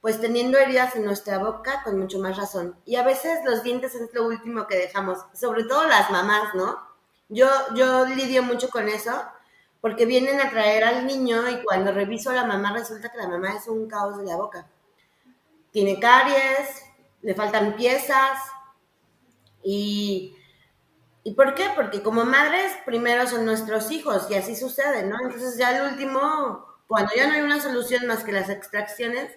pues 0.00 0.20
teniendo 0.20 0.56
heridas 0.56 0.94
en 0.94 1.04
nuestra 1.04 1.38
boca 1.38 1.82
con 1.82 1.98
mucho 1.98 2.20
más 2.20 2.36
razón. 2.36 2.76
Y 2.84 2.94
a 2.94 3.02
veces 3.02 3.40
los 3.44 3.64
dientes 3.64 3.92
es 3.96 4.14
lo 4.14 4.24
último 4.28 4.68
que 4.68 4.76
dejamos, 4.76 5.18
sobre 5.32 5.64
todo 5.64 5.88
las 5.88 6.12
mamás, 6.12 6.54
¿no? 6.54 6.78
Yo, 7.28 7.48
yo 7.74 8.06
lidio 8.06 8.44
mucho 8.44 8.68
con 8.68 8.88
eso, 8.88 9.20
porque 9.84 10.06
vienen 10.06 10.40
a 10.40 10.48
traer 10.48 10.82
al 10.82 11.06
niño 11.06 11.46
y 11.50 11.62
cuando 11.62 11.92
reviso 11.92 12.30
a 12.30 12.32
la 12.32 12.46
mamá 12.46 12.72
resulta 12.72 13.10
que 13.10 13.18
la 13.18 13.28
mamá 13.28 13.52
es 13.52 13.68
un 13.68 13.86
caos 13.86 14.16
de 14.16 14.24
la 14.24 14.34
boca. 14.34 14.66
Tiene 15.72 16.00
caries, 16.00 16.86
le 17.20 17.34
faltan 17.34 17.76
piezas. 17.76 18.38
Y, 19.62 20.34
¿Y 21.22 21.34
por 21.34 21.54
qué? 21.54 21.66
Porque 21.76 22.02
como 22.02 22.24
madres, 22.24 22.72
primero 22.86 23.26
son 23.26 23.44
nuestros 23.44 23.90
hijos 23.90 24.26
y 24.30 24.36
así 24.36 24.56
sucede, 24.56 25.02
¿no? 25.02 25.18
Entonces 25.22 25.58
ya 25.58 25.76
el 25.76 25.92
último, 25.92 26.64
cuando 26.86 27.12
ya 27.14 27.26
no 27.26 27.34
hay 27.34 27.42
una 27.42 27.60
solución 27.60 28.06
más 28.06 28.24
que 28.24 28.32
las 28.32 28.48
extracciones, 28.48 29.32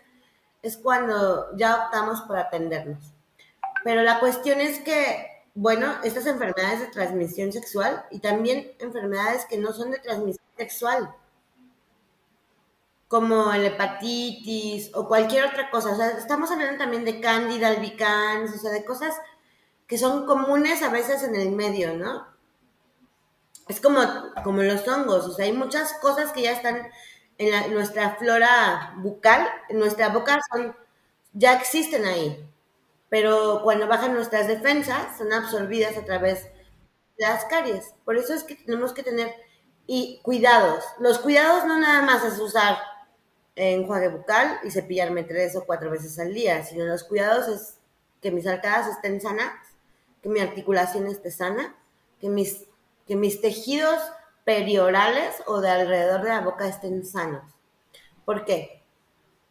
es 0.61 0.77
cuando 0.77 1.57
ya 1.57 1.87
optamos 1.87 2.21
por 2.21 2.37
atendernos. 2.37 3.11
Pero 3.83 4.01
la 4.01 4.21
cuestión 4.21 4.61
es 4.61 4.79
que, 4.79 5.36
bueno, 5.59 5.91
estas 6.03 6.27
enfermedades 6.27 6.81
de 6.81 6.87
transmisión 6.87 7.51
sexual 7.51 8.05
y 8.11 8.19
también 8.19 8.73
enfermedades 8.77 9.45
que 9.45 9.57
no 9.57 9.73
son 9.73 9.89
de 9.89 9.97
transmisión 9.97 10.45
sexual, 10.55 11.15
como 13.07 13.51
el 13.51 13.65
hepatitis 13.65 14.91
o 14.93 15.07
cualquier 15.07 15.45
otra 15.45 15.71
cosa. 15.71 15.93
O 15.93 15.95
sea, 15.95 16.09
estamos 16.09 16.51
hablando 16.51 16.77
también 16.77 17.05
de 17.05 17.19
cándida, 17.19 17.69
albicans, 17.69 18.53
o 18.53 18.59
sea, 18.59 18.69
de 18.69 18.85
cosas 18.85 19.15
que 19.87 19.97
son 19.97 20.27
comunes 20.27 20.83
a 20.83 20.89
veces 20.89 21.23
en 21.23 21.35
el 21.35 21.49
medio, 21.49 21.95
¿no? 21.95 22.27
Es 23.67 23.81
como, 23.81 23.99
como 24.43 24.61
los 24.61 24.87
hongos, 24.87 25.25
o 25.25 25.33
sea, 25.33 25.45
hay 25.45 25.53
muchas 25.53 25.93
cosas 25.93 26.33
que 26.33 26.43
ya 26.43 26.51
están 26.51 26.87
en, 27.39 27.73
nuestra 27.73 28.15
flora 28.17 28.93
bucal, 28.97 29.49
en 29.69 29.79
nuestra 29.79 30.09
boca, 30.09 30.37
son, 30.53 30.75
ya 31.33 31.53
existen 31.53 32.05
ahí, 32.05 32.47
pero 33.09 33.61
cuando 33.63 33.87
bajan 33.87 34.13
nuestras 34.13 34.47
defensas, 34.47 35.17
son 35.17 35.31
absorbidas 35.31 35.97
a 35.97 36.05
través 36.05 36.43
de 37.17 37.25
las 37.25 37.45
caries. 37.45 37.93
Por 38.05 38.17
eso 38.17 38.33
es 38.33 38.43
que 38.43 38.55
tenemos 38.55 38.93
que 38.93 39.03
tener 39.03 39.33
y 39.87 40.19
cuidados. 40.21 40.83
Los 40.99 41.19
cuidados 41.19 41.65
no 41.65 41.79
nada 41.79 42.01
más 42.01 42.23
es 42.25 42.39
usar 42.39 42.77
enjuague 43.55 44.09
bucal 44.09 44.59
y 44.63 44.71
cepillarme 44.71 45.23
tres 45.23 45.55
o 45.55 45.65
cuatro 45.65 45.89
veces 45.89 46.19
al 46.19 46.33
día, 46.33 46.63
sino 46.63 46.85
los 46.85 47.03
cuidados 47.03 47.47
es 47.47 47.77
que 48.21 48.31
mis 48.31 48.45
arcadas 48.45 48.87
estén 48.87 49.19
sanas, 49.19 49.51
que 50.21 50.29
mi 50.29 50.39
articulación 50.39 51.07
esté 51.07 51.31
sana, 51.31 51.75
que 52.19 52.29
mis, 52.29 52.65
que 53.07 53.15
mis 53.15 53.41
tejidos 53.41 53.99
periorales 54.43 55.35
o 55.47 55.59
de 55.61 55.69
alrededor 55.69 56.21
de 56.21 56.29
la 56.29 56.41
boca 56.41 56.67
estén 56.67 57.05
sanos. 57.05 57.43
¿Por 58.25 58.45
qué? 58.45 58.83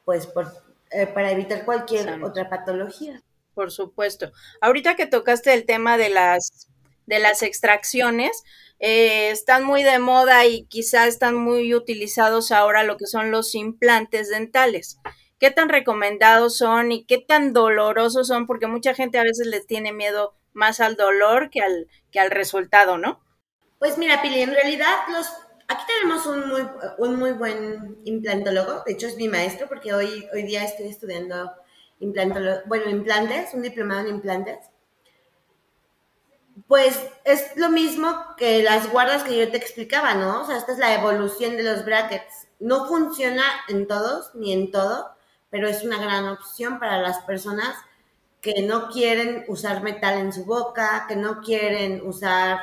Pues 0.04 0.26
por, 0.26 0.52
eh, 0.90 1.06
para 1.06 1.32
evitar 1.32 1.64
cualquier 1.64 2.22
otra 2.22 2.48
patología. 2.48 3.22
Por 3.56 3.72
supuesto. 3.72 4.32
Ahorita 4.60 4.96
que 4.96 5.06
tocaste 5.06 5.54
el 5.54 5.64
tema 5.64 5.96
de 5.96 6.10
las, 6.10 6.68
de 7.06 7.18
las 7.18 7.42
extracciones, 7.42 8.42
eh, 8.80 9.30
están 9.30 9.64
muy 9.64 9.82
de 9.82 9.98
moda 9.98 10.44
y 10.44 10.66
quizá 10.66 11.06
están 11.06 11.36
muy 11.36 11.74
utilizados 11.74 12.52
ahora 12.52 12.82
lo 12.82 12.98
que 12.98 13.06
son 13.06 13.30
los 13.30 13.54
implantes 13.54 14.28
dentales. 14.28 14.98
¿Qué 15.38 15.50
tan 15.50 15.70
recomendados 15.70 16.58
son 16.58 16.92
y 16.92 17.06
qué 17.06 17.16
tan 17.16 17.54
dolorosos 17.54 18.28
son? 18.28 18.46
Porque 18.46 18.66
mucha 18.66 18.92
gente 18.92 19.18
a 19.18 19.22
veces 19.22 19.46
les 19.46 19.66
tiene 19.66 19.90
miedo 19.90 20.34
más 20.52 20.80
al 20.80 20.96
dolor 20.96 21.48
que 21.48 21.62
al, 21.62 21.88
que 22.10 22.20
al 22.20 22.30
resultado, 22.30 22.98
¿no? 22.98 23.24
Pues 23.78 23.96
mira, 23.96 24.20
Pili, 24.20 24.42
en 24.42 24.52
realidad 24.52 24.96
los, 25.10 25.28
aquí 25.66 25.82
tenemos 25.86 26.26
un 26.26 26.46
muy, 26.46 26.68
un 26.98 27.16
muy 27.18 27.32
buen 27.32 28.02
implantólogo, 28.04 28.82
de 28.84 28.92
hecho 28.92 29.06
es 29.06 29.16
mi 29.16 29.28
maestro 29.28 29.66
porque 29.66 29.94
hoy, 29.94 30.28
hoy 30.34 30.42
día 30.42 30.62
estoy 30.62 30.88
estudiando 30.88 31.50
bueno, 32.66 32.90
implantes, 32.90 33.54
un 33.54 33.62
diplomado 33.62 34.00
en 34.00 34.14
implantes. 34.14 34.58
Pues 36.68 36.98
es 37.24 37.56
lo 37.56 37.68
mismo 37.68 38.08
que 38.36 38.62
las 38.62 38.90
guardas 38.90 39.22
que 39.22 39.36
yo 39.36 39.50
te 39.50 39.56
explicaba, 39.56 40.14
¿no? 40.14 40.42
O 40.42 40.46
sea, 40.46 40.56
esta 40.56 40.72
es 40.72 40.78
la 40.78 40.94
evolución 40.94 41.56
de 41.56 41.62
los 41.62 41.84
brackets. 41.84 42.48
No 42.60 42.88
funciona 42.88 43.44
en 43.68 43.86
todos 43.86 44.34
ni 44.34 44.52
en 44.52 44.70
todo, 44.70 45.14
pero 45.50 45.68
es 45.68 45.84
una 45.84 45.98
gran 45.98 46.26
opción 46.28 46.78
para 46.78 47.00
las 47.00 47.18
personas 47.20 47.76
que 48.40 48.62
no 48.62 48.88
quieren 48.90 49.44
usar 49.48 49.82
metal 49.82 50.18
en 50.18 50.32
su 50.32 50.44
boca, 50.44 51.06
que 51.08 51.16
no 51.16 51.40
quieren 51.40 52.06
usar, 52.06 52.60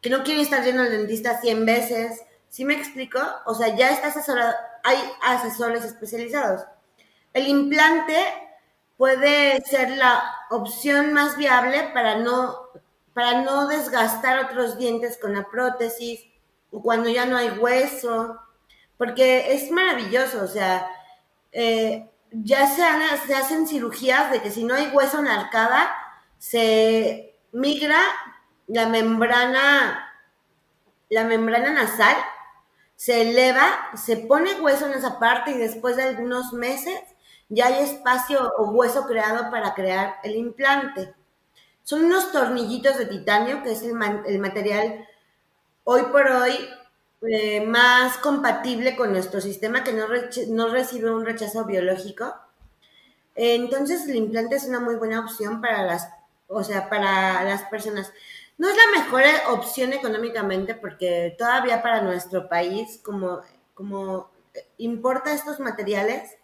que 0.00 0.10
no 0.10 0.22
quieren 0.22 0.42
estar 0.42 0.62
yendo 0.62 0.82
al 0.82 0.90
dentista 0.90 1.40
100 1.40 1.66
veces. 1.66 2.22
¿Sí 2.48 2.64
me 2.64 2.74
explico? 2.74 3.20
O 3.46 3.54
sea, 3.54 3.74
ya 3.74 3.90
está 3.90 4.08
asesorado, 4.08 4.54
hay 4.84 4.98
asesores 5.22 5.84
especializados. 5.84 6.62
El 7.32 7.48
implante 7.48 8.16
puede 8.96 9.60
ser 9.62 9.90
la 9.90 10.22
opción 10.50 11.12
más 11.12 11.36
viable 11.36 11.90
para 11.92 12.16
no, 12.16 12.68
para 13.12 13.42
no 13.42 13.66
desgastar 13.66 14.44
otros 14.44 14.78
dientes 14.78 15.18
con 15.20 15.34
la 15.34 15.48
prótesis 15.48 16.20
o 16.70 16.82
cuando 16.82 17.08
ya 17.08 17.26
no 17.26 17.36
hay 17.36 17.50
hueso, 17.50 18.40
porque 18.96 19.52
es 19.52 19.70
maravilloso, 19.70 20.42
o 20.42 20.46
sea, 20.46 20.88
eh, 21.52 22.08
ya 22.30 22.66
se, 22.66 22.82
se 23.26 23.34
hacen 23.34 23.66
cirugías 23.66 24.30
de 24.30 24.42
que 24.42 24.50
si 24.50 24.64
no 24.64 24.74
hay 24.74 24.90
hueso 24.92 25.20
en 25.20 25.26
la 25.26 25.40
arcada, 25.40 25.94
se 26.38 27.38
migra 27.52 28.00
la 28.66 28.88
membrana, 28.88 30.12
la 31.10 31.24
membrana 31.24 31.70
nasal, 31.70 32.16
se 32.96 33.22
eleva, 33.22 33.90
se 33.96 34.16
pone 34.16 34.60
hueso 34.60 34.86
en 34.86 34.94
esa 34.94 35.18
parte 35.18 35.52
y 35.52 35.58
después 35.58 35.96
de 35.96 36.04
algunos 36.04 36.52
meses 36.52 37.00
ya 37.48 37.66
hay 37.66 37.84
espacio 37.84 38.52
o 38.58 38.70
hueso 38.70 39.06
creado 39.06 39.50
para 39.50 39.74
crear 39.74 40.16
el 40.22 40.36
implante. 40.36 41.14
Son 41.82 42.04
unos 42.04 42.32
tornillitos 42.32 42.96
de 42.98 43.06
titanio, 43.06 43.62
que 43.62 43.72
es 43.72 43.82
el, 43.82 43.94
material 43.94 45.06
hoy 45.84 46.02
por 46.04 46.26
hoy 46.26 46.52
eh, 47.22 47.66
más 47.66 48.16
compatible 48.18 48.96
con 48.96 49.12
nuestro 49.12 49.40
sistema, 49.40 49.84
que 49.84 49.92
no, 49.92 50.06
no 50.48 50.68
recibe 50.68 51.10
un 51.10 51.26
rechazo 51.26 51.64
biológico. 51.64 52.34
entonces 53.34 54.06
el 54.08 54.16
implante 54.16 54.56
es 54.56 54.64
una 54.64 54.80
muy 54.80 54.94
buena 54.96 55.20
opción 55.20 55.60
para 55.60 55.82
las, 55.82 56.08
o 56.48 56.64
sea, 56.64 56.88
para 56.88 57.44
las 57.44 57.64
personas. 57.64 58.12
No 58.56 58.68
es 58.68 58.76
la 58.76 59.02
mejor 59.02 59.22
opción 59.50 59.92
económicamente 59.92 60.74
porque 60.74 61.34
todavía 61.36 61.82
para 61.82 62.02
nuestro 62.02 62.48
país, 62.48 63.00
como, 63.02 63.40
como 63.74 64.30
importa 64.78 65.34
estos 65.34 65.60
materiales, 65.60 66.36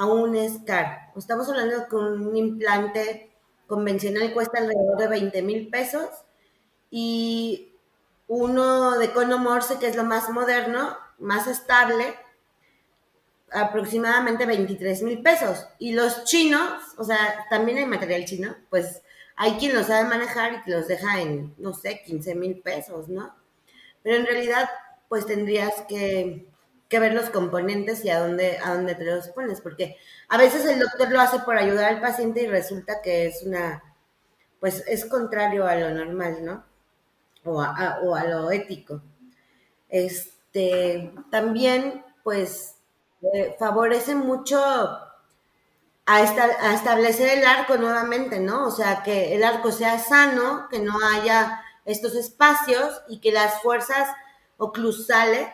aún 0.00 0.34
es 0.34 0.60
caro. 0.64 0.98
Estamos 1.14 1.46
hablando 1.50 1.86
que 1.86 1.94
un 1.94 2.34
implante 2.34 3.30
convencional 3.66 4.32
cuesta 4.32 4.58
alrededor 4.58 4.96
de 4.96 5.08
20 5.08 5.42
mil 5.42 5.68
pesos 5.68 6.08
y 6.90 7.74
uno 8.26 8.98
de 8.98 9.12
cono 9.12 9.38
morse, 9.38 9.78
que 9.78 9.88
es 9.88 9.96
lo 9.96 10.04
más 10.04 10.30
moderno, 10.30 10.96
más 11.18 11.46
estable, 11.48 12.14
aproximadamente 13.52 14.46
23 14.46 15.02
mil 15.02 15.20
pesos. 15.20 15.66
Y 15.78 15.92
los 15.92 16.24
chinos, 16.24 16.82
o 16.96 17.04
sea, 17.04 17.46
también 17.50 17.76
hay 17.76 17.86
material 17.86 18.24
chino, 18.24 18.56
pues 18.70 19.02
hay 19.36 19.58
quien 19.58 19.74
lo 19.74 19.84
sabe 19.84 20.08
manejar 20.08 20.54
y 20.54 20.62
que 20.62 20.70
los 20.70 20.88
deja 20.88 21.20
en, 21.20 21.54
no 21.58 21.74
sé, 21.74 22.02
15 22.06 22.34
mil 22.36 22.62
pesos, 22.62 23.08
¿no? 23.10 23.34
Pero 24.02 24.16
en 24.16 24.24
realidad, 24.24 24.70
pues 25.10 25.26
tendrías 25.26 25.74
que 25.86 26.49
que 26.90 27.00
ver 27.00 27.14
los 27.14 27.30
componentes 27.30 28.04
y 28.04 28.10
a 28.10 28.20
dónde, 28.20 28.58
a 28.64 28.74
dónde 28.74 28.96
te 28.96 29.06
los 29.06 29.28
pones, 29.30 29.62
porque 29.62 29.96
a 30.28 30.38
veces 30.38 30.66
el 30.66 30.80
doctor 30.80 31.10
lo 31.12 31.20
hace 31.22 31.40
por 31.40 31.56
ayudar 31.58 31.86
al 31.94 32.02
paciente 32.02 32.42
y 32.42 32.48
resulta 32.48 33.02
que 33.02 33.28
es 33.28 33.44
una, 33.44 33.82
pues 34.60 34.84
es 34.88 35.06
contrario 35.06 35.66
a 35.66 35.76
lo 35.76 35.90
normal, 35.90 36.44
¿no? 36.44 36.64
O 37.44 37.62
a, 37.62 38.00
o 38.04 38.14
a 38.16 38.24
lo 38.24 38.50
ético. 38.52 39.02
Este, 39.88 41.12
también, 41.30 42.04
pues, 42.24 42.76
eh, 43.34 43.56
favorece 43.58 44.14
mucho 44.14 44.64
a, 44.64 45.10
a 46.06 46.74
establecer 46.74 47.38
el 47.38 47.44
arco 47.46 47.76
nuevamente, 47.76 48.40
¿no? 48.40 48.66
O 48.66 48.70
sea, 48.70 49.02
que 49.02 49.34
el 49.34 49.44
arco 49.44 49.70
sea 49.72 49.98
sano, 49.98 50.68
que 50.70 50.80
no 50.80 50.94
haya 51.14 51.60
estos 51.84 52.14
espacios 52.14 53.00
y 53.08 53.20
que 53.20 53.32
las 53.32 53.62
fuerzas 53.62 54.08
oclusales 54.58 55.48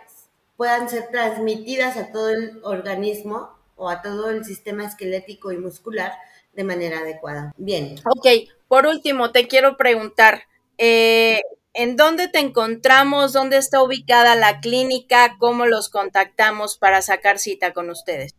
puedan 0.56 0.88
ser 0.88 1.08
transmitidas 1.10 1.96
a 1.96 2.12
todo 2.12 2.30
el 2.30 2.60
organismo 2.64 3.50
o 3.76 3.88
a 3.88 4.02
todo 4.02 4.30
el 4.30 4.44
sistema 4.44 4.84
esquelético 4.84 5.52
y 5.52 5.58
muscular 5.58 6.12
de 6.52 6.64
manera 6.64 7.00
adecuada. 7.00 7.52
Bien. 7.56 7.96
Ok, 8.16 8.26
por 8.66 8.86
último, 8.86 9.30
te 9.30 9.46
quiero 9.46 9.76
preguntar, 9.76 10.42
eh, 10.78 11.42
¿en 11.74 11.96
dónde 11.96 12.28
te 12.28 12.38
encontramos? 12.38 13.32
¿Dónde 13.32 13.58
está 13.58 13.82
ubicada 13.82 14.34
la 14.34 14.60
clínica? 14.60 15.36
¿Cómo 15.38 15.66
los 15.66 15.90
contactamos 15.90 16.78
para 16.78 17.02
sacar 17.02 17.38
cita 17.38 17.72
con 17.72 17.90
ustedes? 17.90 18.34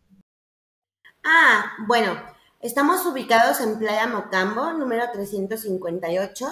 Ah, 1.24 1.72
bueno, 1.86 2.20
estamos 2.60 3.06
ubicados 3.06 3.60
en 3.60 3.78
Playa 3.78 4.06
Mocambo, 4.08 4.72
número 4.72 5.04
358, 5.12 6.46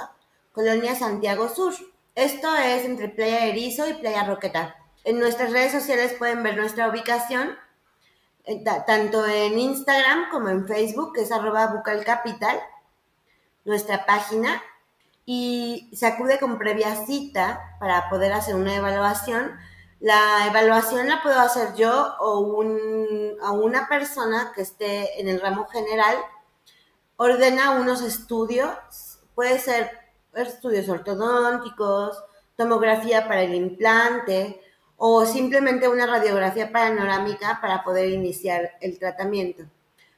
Colonia 0.52 0.94
Santiago 0.94 1.48
Sur. 1.48 1.74
Esto 2.14 2.55
es 2.55 2.85
entre 2.85 3.09
Playa 3.09 3.46
Erizo 3.46 3.88
y 3.88 3.94
Playa 3.94 4.24
Roqueta. 4.24 4.86
En 5.07 5.21
nuestras 5.21 5.53
redes 5.53 5.71
sociales 5.71 6.14
pueden 6.19 6.42
ver 6.42 6.57
nuestra 6.57 6.88
ubicación, 6.88 7.57
eh, 8.42 8.64
tanto 8.88 9.25
en 9.25 9.57
Instagram 9.57 10.31
como 10.33 10.49
en 10.49 10.66
Facebook, 10.66 11.12
que 11.12 11.23
es 11.23 11.31
arroba 11.31 11.69
bucalcapital, 11.69 12.59
nuestra 13.64 14.05
página, 14.05 14.61
y 15.25 15.88
se 15.95 16.09
acude 16.09 16.40
con 16.40 16.59
previa 16.59 17.07
cita 17.07 17.77
para 17.79 18.11
poder 18.11 18.33
hacer 18.33 18.57
una 18.57 18.75
evaluación. 18.75 19.53
La 20.01 20.45
evaluación 20.49 21.07
la 21.07 21.23
puedo 21.23 21.38
hacer 21.38 21.77
yo 21.77 22.16
o, 22.19 22.40
un, 22.40 23.37
una 23.62 23.88
persona 23.88 24.51
que 24.57 24.62
esté 24.62 25.21
en 25.21 25.29
el 25.29 25.40
ramo 25.40 25.69
general 25.69 26.16
ordena 27.16 27.79
unos 27.79 28.03
estudios, 28.03 29.21
puede 29.37 29.61
ser 29.61 29.88
estudios 30.35 30.88
ortodónticos, 30.88 32.21
tomografía 32.57 33.29
para 33.29 33.42
el 33.42 33.55
implante 33.55 34.62
o 34.96 35.26
simplemente 35.26 35.88
una 35.88 36.06
radiografía 36.06 36.72
panorámica 36.72 37.59
para 37.61 37.85
poder 37.85 38.09
iniciar 38.11 38.72
el 38.80 38.98
tratamiento. 38.98 39.64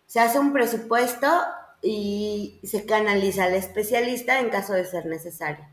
Se 0.06 0.20
hace 0.20 0.38
un 0.38 0.52
presupuesto 0.52 1.26
y 1.82 2.60
se 2.64 2.86
canaliza 2.86 3.44
al 3.44 3.54
especialista 3.54 4.40
en 4.40 4.50
caso 4.50 4.72
de 4.72 4.84
ser 4.84 5.06
necesario. 5.06 5.64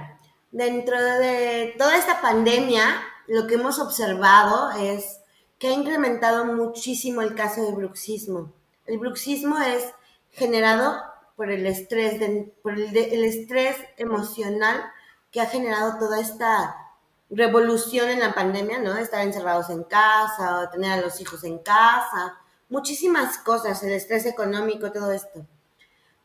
dentro 0.52 1.02
de 1.02 1.74
toda 1.76 1.96
esta 1.96 2.20
pandemia, 2.20 3.02
lo 3.26 3.48
que 3.48 3.55
hemos 3.55 3.81
observado 3.81 4.70
es 4.78 5.20
que 5.59 5.66
ha 5.66 5.72
incrementado 5.72 6.44
muchísimo 6.44 7.22
el 7.22 7.35
caso 7.35 7.64
de 7.64 7.72
bruxismo. 7.72 8.52
El 8.87 8.98
bruxismo 8.98 9.59
es 9.59 9.85
generado 10.31 11.02
por 11.35 11.50
el 11.50 11.66
estrés, 11.66 12.20
por 12.62 12.74
el, 12.74 12.96
el 12.96 13.24
estrés 13.24 13.76
emocional 13.96 14.81
que 15.33 15.40
ha 15.40 15.46
generado 15.46 15.98
toda 15.98 16.20
esta 16.20 16.82
revolución 17.33 18.11
en 18.11 18.21
la 18.21 18.35
pandemia, 18.35 18.79
¿no? 18.79 18.97
Estar 18.97 19.23
encerrados 19.23 19.71
en 19.71 19.85
casa, 19.85 20.61
o 20.61 20.68
tener 20.68 20.92
a 20.92 21.01
los 21.01 21.21
hijos 21.21 21.45
en 21.45 21.59
casa, 21.59 22.38
muchísimas 22.68 23.38
cosas, 23.38 23.83
el 23.83 23.92
estrés 23.92 24.27
económico, 24.27 24.92
todo 24.92 25.12
esto. 25.12 25.47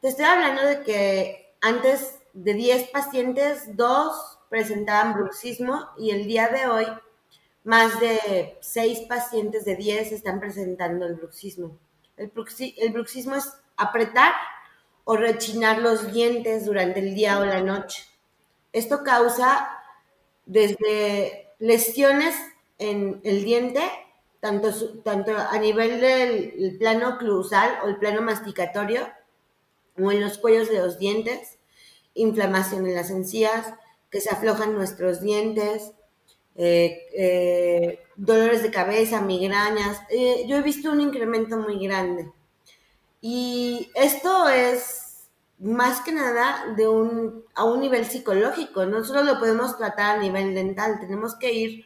Te 0.02 0.10
estoy 0.10 0.26
hablando 0.26 0.64
de 0.64 0.84
que 0.84 1.56
antes 1.62 2.20
de 2.34 2.54
10 2.54 2.90
pacientes, 2.90 3.76
2 3.76 4.40
presentaban 4.50 5.14
bruxismo 5.14 5.88
y 5.98 6.12
el 6.12 6.28
día 6.28 6.50
de 6.50 6.68
hoy 6.68 6.86
más 7.64 8.00
de 8.00 8.58
6 8.62 9.02
pacientes 9.10 9.66
de 9.66 9.76
10 9.76 10.12
están 10.12 10.40
presentando 10.40 11.06
el 11.06 11.16
bruxismo. 11.16 11.78
El, 12.16 12.32
el 12.78 12.94
bruxismo 12.94 13.36
es 13.36 13.52
apretar 13.76 14.34
o 15.04 15.16
rechinar 15.16 15.80
los 15.80 16.12
dientes 16.12 16.66
durante 16.66 17.00
el 17.00 17.16
día 17.16 17.40
o 17.40 17.46
la 17.46 17.62
noche. 17.62 18.04
Esto 18.72 19.04
causa 19.04 19.77
desde 20.48 21.50
lesiones 21.60 22.36
en 22.80 23.22
el 23.24 23.44
diente, 23.44 23.82
tanto, 24.40 24.72
tanto 25.04 25.32
a 25.38 25.58
nivel 25.60 26.02
del 26.02 26.78
plano 26.80 27.10
oclusal 27.16 27.80
o 27.84 27.88
el 27.88 27.98
plano 27.98 28.22
masticatorio, 28.22 29.08
o 30.00 30.12
en 30.12 30.22
los 30.22 30.38
cuellos 30.38 30.70
de 30.70 30.80
los 30.80 30.98
dientes, 30.98 31.58
inflamación 32.14 32.88
en 32.88 32.96
las 32.96 33.12
encías, 33.12 33.74
que 34.10 34.22
se 34.22 34.30
aflojan 34.30 34.74
nuestros 34.74 35.22
dientes, 35.22 35.92
eh, 36.56 37.06
eh, 37.16 38.00
dolores 38.16 38.64
de 38.64 38.72
cabeza, 38.72 39.22
migrañas. 39.22 40.00
Eh, 40.10 40.46
yo 40.48 40.58
he 40.58 40.62
visto 40.62 40.92
un 40.92 41.02
incremento 41.02 41.58
muy 41.58 41.78
grande. 41.86 42.32
Y 43.22 43.92
esto 43.96 44.48
es 44.50 45.07
más 45.60 46.02
que 46.02 46.12
nada 46.12 46.74
de 46.76 46.88
un, 46.88 47.44
a 47.56 47.64
un 47.64 47.80
nivel 47.80 48.06
psicológico. 48.06 48.86
No 48.86 49.04
solo 49.04 49.24
lo 49.24 49.40
podemos 49.40 49.78
tratar 49.78 50.18
a 50.18 50.22
nivel 50.22 50.54
dental, 50.54 51.00
tenemos 51.00 51.36
que 51.36 51.54
ir 51.54 51.86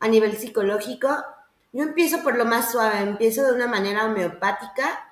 a 0.00 0.08
nivel 0.08 0.36
psicológico. 0.36 1.08
Yo 1.72 1.82
empiezo 1.82 2.22
por 2.22 2.36
lo 2.36 2.44
más 2.44 2.72
suave, 2.72 3.00
empiezo 3.00 3.44
de 3.44 3.54
una 3.54 3.66
manera 3.66 4.06
homeopática, 4.06 5.08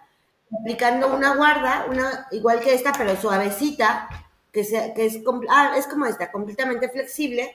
aplicando 0.61 1.15
una 1.15 1.37
guarda, 1.37 1.87
una 1.89 2.27
igual 2.33 2.61
que 2.61 2.75
esta, 2.75 2.93
pero 2.93 3.17
suavecita, 3.17 4.09
que, 4.53 4.65
sea, 4.65 4.93
que 4.95 5.07
es, 5.07 5.21
ah, 5.49 5.75
es 5.77 5.87
como 5.87 6.07
esta, 6.07 6.33
completamente 6.33 6.89
flexible. 6.89 7.55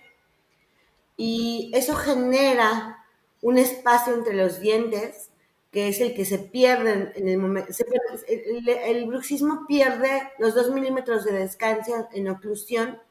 Y 1.18 1.72
eso 1.74 1.96
genera 1.96 3.06
un 3.42 3.58
espacio 3.58 4.14
entre 4.14 4.34
los 4.34 4.60
dientes 4.60 5.30
que 5.76 5.90
es 5.90 6.00
el 6.00 6.14
que 6.14 6.24
se 6.24 6.40
pierde 6.40 7.12
en 7.16 7.28
el 7.28 7.38
momento. 7.38 7.70
el, 8.30 9.06
bruxismo 9.08 9.66
pierde 9.68 10.32
los 10.40 10.56
dos 10.56 10.72
milímetros 10.72 11.26
de 11.26 11.34
descanso 11.34 12.08
en 12.14 12.30
oclusión 12.30 13.02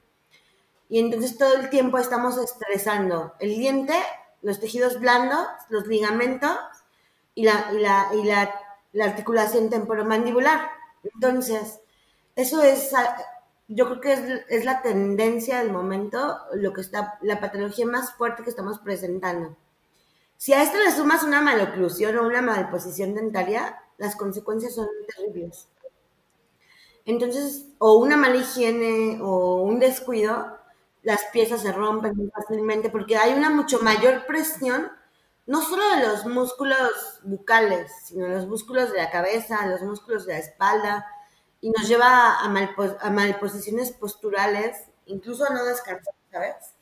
y 0.89 0.99
entonces 0.99 1.37
todo 1.37 1.57
el 1.57 1.69
tiempo 1.69 1.99
estamos 1.99 2.39
estresando 2.39 3.35
el 3.39 3.59
diente, 3.59 3.93
los 4.41 4.61
tejidos 4.61 4.99
blandos, 4.99 5.47
los 5.69 5.87
ligamentos 5.87 6.57
y 7.35 7.45
la, 7.45 7.71
y 8.15 8.25
la, 8.25 9.05
articulación 9.05 9.69
temporomandibular. 9.69 10.71
Entonces, 11.03 11.81
eso 12.35 12.63
es, 12.63 12.93
yo 13.69 13.85
creo 13.89 14.01
que 14.01 14.13
es, 14.15 14.45
es 14.49 14.65
la 14.65 14.81
tendencia 14.81 15.59
del 15.59 15.71
momento, 15.71 16.39
lo 16.55 16.73
que 16.73 16.81
está, 16.81 17.19
la 17.21 17.41
patología 17.41 17.85
más 17.85 18.15
fuerte 18.15 18.43
que 18.43 18.49
estamos 18.49 18.79
presentando. 18.79 19.55
Si 20.45 20.53
a 20.53 20.63
esto 20.63 20.77
le 20.77 20.93
sumas 20.93 21.23
una 21.23 21.41
maloclusión 21.41 22.19
o 22.19 22.27
una 22.27 22.43
malposición 22.43 23.15
dentaria, 23.15 23.81
las 23.97 24.15
consecuencias 24.15 24.75
son 24.75 24.87
terribles. 25.17 25.69
Entonces, 27.07 27.69
o 27.79 27.95
una 27.95 28.19
mala 28.19 28.37
higiene 28.37 29.23
o 29.23 29.63
un 29.63 29.79
descuido, 29.79 30.59
las 31.03 31.25
piezas 31.33 31.63
se 31.63 31.73
rompen 31.73 32.15
muy 32.15 32.29
fácilmente 32.29 32.91
porque 32.91 33.17
hay 33.17 33.33
una 33.33 33.49
mucho 33.49 33.79
mayor 33.79 34.27
presión, 34.27 34.93
no 35.47 35.63
solo 35.63 35.83
de 35.97 36.07
los 36.09 36.27
músculos 36.27 37.21
bucales, 37.23 37.91
sino 38.05 38.27
de 38.27 38.35
los 38.35 38.47
músculos 38.47 38.93
de 38.93 38.99
la 38.99 39.11
cabeza, 39.11 39.67
los 39.67 39.81
músculos 39.81 40.27
de 40.27 40.35
la 40.35 40.41
espalda, 40.41 41.07
y 41.63 41.71
nos 41.71 41.89
lleva 41.89 42.35
a, 42.41 42.45
a 42.45 43.11
malposiciones 43.11 43.93
posturales, 43.93 44.77
incluso 45.07 45.47
a 45.47 45.55
no 45.55 45.65
descansar, 45.65 46.13
¿sabes? 46.31 46.75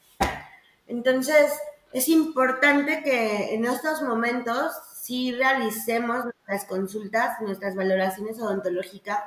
Entonces, 0.88 1.53
es 1.93 2.09
importante 2.09 3.03
que 3.03 3.55
en 3.55 3.65
estos 3.67 4.03
momentos 4.03 4.73
sí 4.95 5.33
realicemos 5.33 6.25
nuestras 6.25 6.65
consultas, 6.65 7.41
nuestras 7.41 7.75
valoraciones 7.75 8.41
odontológicas, 8.41 9.23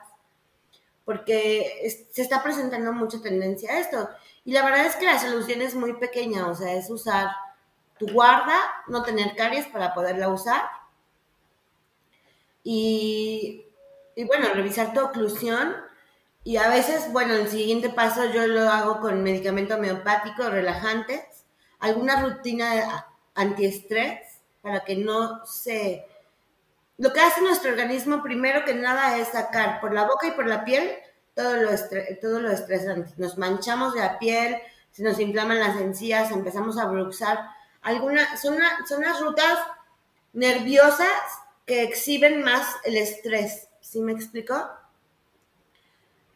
porque 1.03 2.07
se 2.11 2.21
está 2.21 2.41
presentando 2.41 2.91
mucha 2.91 3.21
tendencia 3.21 3.71
a 3.71 3.79
esto. 3.79 4.09
Y 4.43 4.53
la 4.53 4.65
verdad 4.65 4.87
es 4.87 4.95
que 4.95 5.05
la 5.05 5.19
solución 5.19 5.61
es 5.61 5.75
muy 5.75 5.93
pequeña, 5.93 6.47
o 6.47 6.55
sea, 6.55 6.73
es 6.73 6.89
usar 6.89 7.29
tu 7.99 8.07
guarda, 8.11 8.57
no 8.87 9.03
tener 9.03 9.35
caries 9.35 9.67
para 9.67 9.93
poderla 9.93 10.29
usar. 10.29 10.61
Y, 12.63 13.63
bueno, 14.25 14.47
revisar 14.55 14.93
tu 14.93 15.01
oclusión. 15.01 15.75
Y 16.43 16.57
a 16.57 16.69
veces, 16.69 17.11
bueno, 17.11 17.35
el 17.35 17.47
siguiente 17.47 17.89
paso 17.89 18.25
yo 18.33 18.47
lo 18.47 18.69
hago 18.69 19.01
con 19.01 19.21
medicamento 19.21 19.75
homeopático, 19.75 20.49
relajantes 20.49 21.34
alguna 21.85 22.21
rutina 22.21 23.05
antiestrés 23.35 24.39
para 24.61 24.83
que 24.83 24.95
no 24.95 25.45
se... 25.45 26.05
Lo 26.97 27.11
que 27.11 27.19
hace 27.19 27.41
nuestro 27.41 27.71
organismo 27.71 28.23
primero 28.23 28.63
que 28.65 28.73
nada 28.73 29.17
es 29.17 29.29
sacar 29.29 29.81
por 29.81 29.93
la 29.93 30.05
boca 30.05 30.27
y 30.27 30.31
por 30.31 30.47
la 30.47 30.63
piel 30.63 30.89
todo 31.33 31.55
lo, 31.57 31.69
todo 32.21 32.39
lo 32.39 32.51
estresante. 32.51 33.11
Nos 33.17 33.37
manchamos 33.37 33.93
de 33.93 33.99
la 33.99 34.17
piel, 34.17 34.57
se 34.91 35.03
nos 35.03 35.19
inflaman 35.19 35.59
las 35.59 35.75
encías, 35.77 36.31
empezamos 36.31 36.77
a 36.77 36.85
bruxar. 36.85 37.49
Alguna, 37.81 38.37
son, 38.37 38.57
son 38.87 39.01
las 39.01 39.19
rutas 39.19 39.59
nerviosas 40.33 41.09
que 41.65 41.83
exhiben 41.83 42.41
más 42.43 42.77
el 42.85 42.95
estrés. 42.95 43.67
¿Sí 43.81 43.99
me 43.99 44.13
explico? 44.13 44.69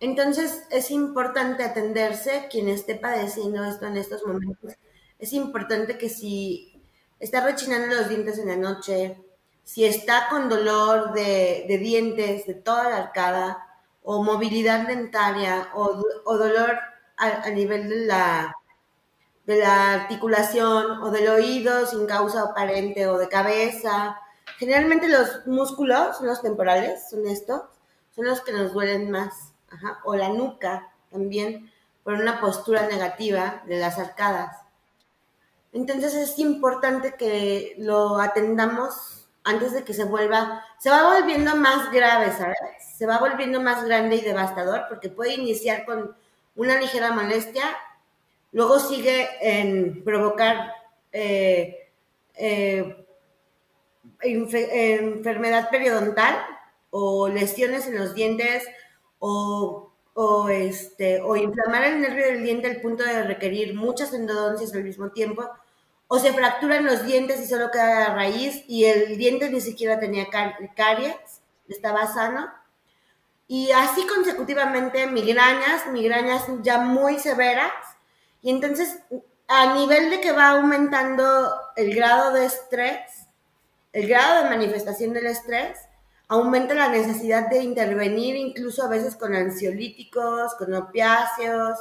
Entonces 0.02 0.64
es 0.70 0.92
importante 0.92 1.64
atenderse 1.64 2.48
quien 2.52 2.68
esté 2.68 2.96
padeciendo 2.96 3.64
esto 3.64 3.88
en 3.88 3.98
estos 3.98 4.26
momentos 4.26 4.76
es 5.20 5.34
importante 5.34 5.98
que 5.98 6.10
si 6.10 6.82
está 7.20 7.42
rechinando 7.42 7.94
los 7.94 8.08
dientes 8.08 8.40
en 8.40 8.48
la 8.48 8.56
noche, 8.56 9.22
si 9.64 9.86
está 9.86 10.30
con 10.30 10.50
dolor 10.50 11.14
de, 11.14 11.66
dientes 11.80 12.48
de 12.48 12.54
toda 12.56 12.90
la 12.90 12.98
arcada, 12.98 13.66
o 14.02 14.24
movilidad 14.24 14.88
dentaria, 14.88 15.70
o, 15.76 16.02
dolor 16.38 16.80
a, 17.18 17.50
nivel 17.50 17.90
de 17.90 18.06
la, 18.08 18.56
de 19.46 19.58
la 19.60 19.94
articulación, 19.94 21.04
o 21.04 21.12
del 21.12 21.28
oído 21.28 21.86
sin 21.86 22.08
causa 22.08 22.44
aparente, 22.44 23.06
o 23.08 23.18
de 23.18 23.28
cabeza. 23.28 24.18
Generalmente 24.58 25.10
los 25.10 25.46
músculos, 25.46 26.22
los 26.22 26.42
temporales, 26.42 27.10
son 27.10 27.28
estos, 27.28 27.64
son 28.16 28.26
los 28.26 28.42
que 28.42 28.54
nos 28.54 28.74
duelen 28.74 29.12
más. 29.12 29.54
O 30.06 30.16
la 30.16 30.30
nuca 30.30 30.92
también, 31.12 31.72
por 32.04 32.14
una 32.14 32.42
postura 32.42 32.88
negativa 32.88 33.62
de 33.68 33.78
las 33.78 34.00
arcadas. 34.00 34.69
Entonces 35.72 36.14
es 36.16 36.40
importante 36.40 37.16
que 37.16 37.76
lo 37.78 38.20
atendamos 38.20 39.28
antes 39.44 39.74
de 39.74 39.84
que 39.84 39.94
se 39.94 40.04
vuelva, 40.04 40.64
se 40.80 40.90
va 40.90 41.16
volviendo 41.16 41.56
más 41.56 41.92
grave, 41.92 42.32
¿sabes? 42.32 42.58
Se 42.96 43.06
va 43.06 43.20
volviendo 43.20 43.62
más 43.62 43.86
grande 43.86 44.18
y 44.18 44.22
devastador 44.22 44.86
porque 44.90 45.10
puede 45.10 45.34
iniciar 45.34 45.86
con 45.86 46.16
una 46.56 46.80
ligera 46.80 47.12
molestia, 47.14 47.64
luego 48.52 48.80
sigue 48.80 49.30
en 49.42 50.04
provocar 50.04 50.74
eh, 51.12 51.90
eh, 52.36 53.06
enfermedad 54.22 55.70
periodontal 55.70 56.36
o 56.90 57.30
lesiones 57.30 57.88
en 57.88 57.98
los 57.98 58.14
dientes 58.14 58.68
o, 59.20 59.89
o, 60.22 60.50
este, 60.50 61.22
o 61.22 61.36
inflamar 61.36 61.84
el 61.86 62.02
nervio 62.02 62.26
del 62.26 62.44
diente 62.44 62.68
al 62.70 62.82
punto 62.82 63.04
de 63.04 63.24
requerir 63.24 63.74
muchas 63.76 64.14
endodoncias 64.14 64.74
al 64.74 64.84
mismo 64.84 65.12
tiempo, 65.12 65.50
o 66.08 66.20
se 66.20 66.34
fracturan 66.34 66.86
los 66.86 67.06
dientes 67.06 67.40
y 67.42 67.48
solo 67.48 67.72
queda 67.72 68.14
raíz 68.16 68.64
y 68.68 68.86
el 68.86 69.18
diente 69.18 69.50
ni 69.50 69.62
siquiera 69.62 70.00
tenía 70.00 70.30
car- 70.30 70.58
caries, 70.76 71.16
estaba 71.68 72.08
sano. 72.08 72.50
Y 73.48 73.72
así 73.72 74.06
consecutivamente 74.08 75.08
migrañas, 75.08 75.88
migrañas 75.92 76.44
ya 76.62 76.80
muy 76.80 77.18
severas. 77.20 77.72
Y 78.42 78.52
entonces, 78.52 79.00
a 79.48 79.74
nivel 79.76 80.10
de 80.12 80.22
que 80.22 80.32
va 80.32 80.50
aumentando 80.50 81.52
el 81.76 81.96
grado 81.96 82.34
de 82.34 82.46
estrés, 82.46 83.00
el 83.94 84.08
grado 84.08 84.44
de 84.44 84.50
manifestación 84.50 85.14
del 85.14 85.28
estrés, 85.28 85.78
aumenta 86.30 86.76
la 86.76 86.90
necesidad 86.90 87.50
de 87.50 87.64
intervenir 87.64 88.36
incluso 88.36 88.84
a 88.84 88.88
veces 88.88 89.16
con 89.16 89.36
ansiolíticos, 89.36 90.54
con 90.56 90.74
opiáceos 90.74 91.78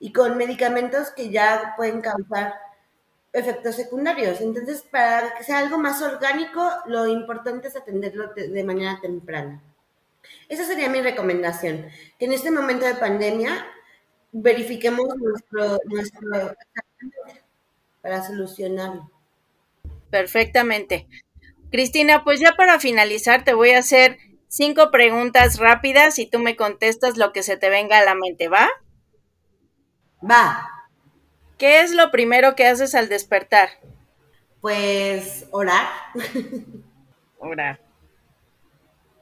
y 0.00 0.12
con 0.12 0.36
medicamentos 0.36 1.10
que 1.10 1.30
ya 1.30 1.74
pueden 1.76 2.00
causar 2.00 2.54
efectos 3.32 3.76
secundarios. 3.76 4.40
Entonces, 4.40 4.82
para 4.90 5.34
que 5.34 5.44
sea 5.44 5.58
algo 5.58 5.78
más 5.78 6.00
orgánico, 6.02 6.68
lo 6.86 7.06
importante 7.06 7.68
es 7.68 7.76
atenderlo 7.76 8.32
de, 8.34 8.64
manera 8.64 8.98
temprana. 9.00 9.62
Esa 10.48 10.64
sería 10.64 10.88
mi 10.88 11.02
recomendación, 11.02 11.86
que 12.18 12.24
en 12.24 12.32
este 12.32 12.50
momento 12.50 12.86
de 12.86 12.94
pandemia 12.94 13.66
verifiquemos 14.32 15.14
nuestro, 15.16 15.78
nuestro 15.84 16.56
para 18.00 18.22
solucionarlo. 18.22 19.10
Perfectamente. 20.10 21.06
Cristina, 21.72 22.22
pues 22.22 22.38
ya 22.38 22.52
para 22.54 22.78
finalizar 22.78 23.42
te 23.44 23.54
voy 23.54 23.70
a 23.70 23.78
hacer 23.80 24.18
cinco 24.46 24.90
preguntas 24.92 25.58
rápidas 25.58 26.18
y 26.20 26.26
tú 26.26 26.38
me 26.38 26.54
contestas 26.54 27.16
lo 27.16 27.32
que 27.32 27.42
se 27.42 27.56
te 27.56 27.68
venga 27.70 27.98
a 27.98 28.04
la 28.04 28.14
mente, 28.14 28.48
¿va? 28.48 28.68
Va, 30.28 30.68
¿Qué 31.58 31.80
es 31.80 31.92
lo 31.92 32.10
primero 32.10 32.54
que 32.54 32.66
haces 32.66 32.94
al 32.94 33.08
despertar? 33.08 33.70
pues 34.60 35.46
orar. 35.50 35.88
Orar. 37.38 37.80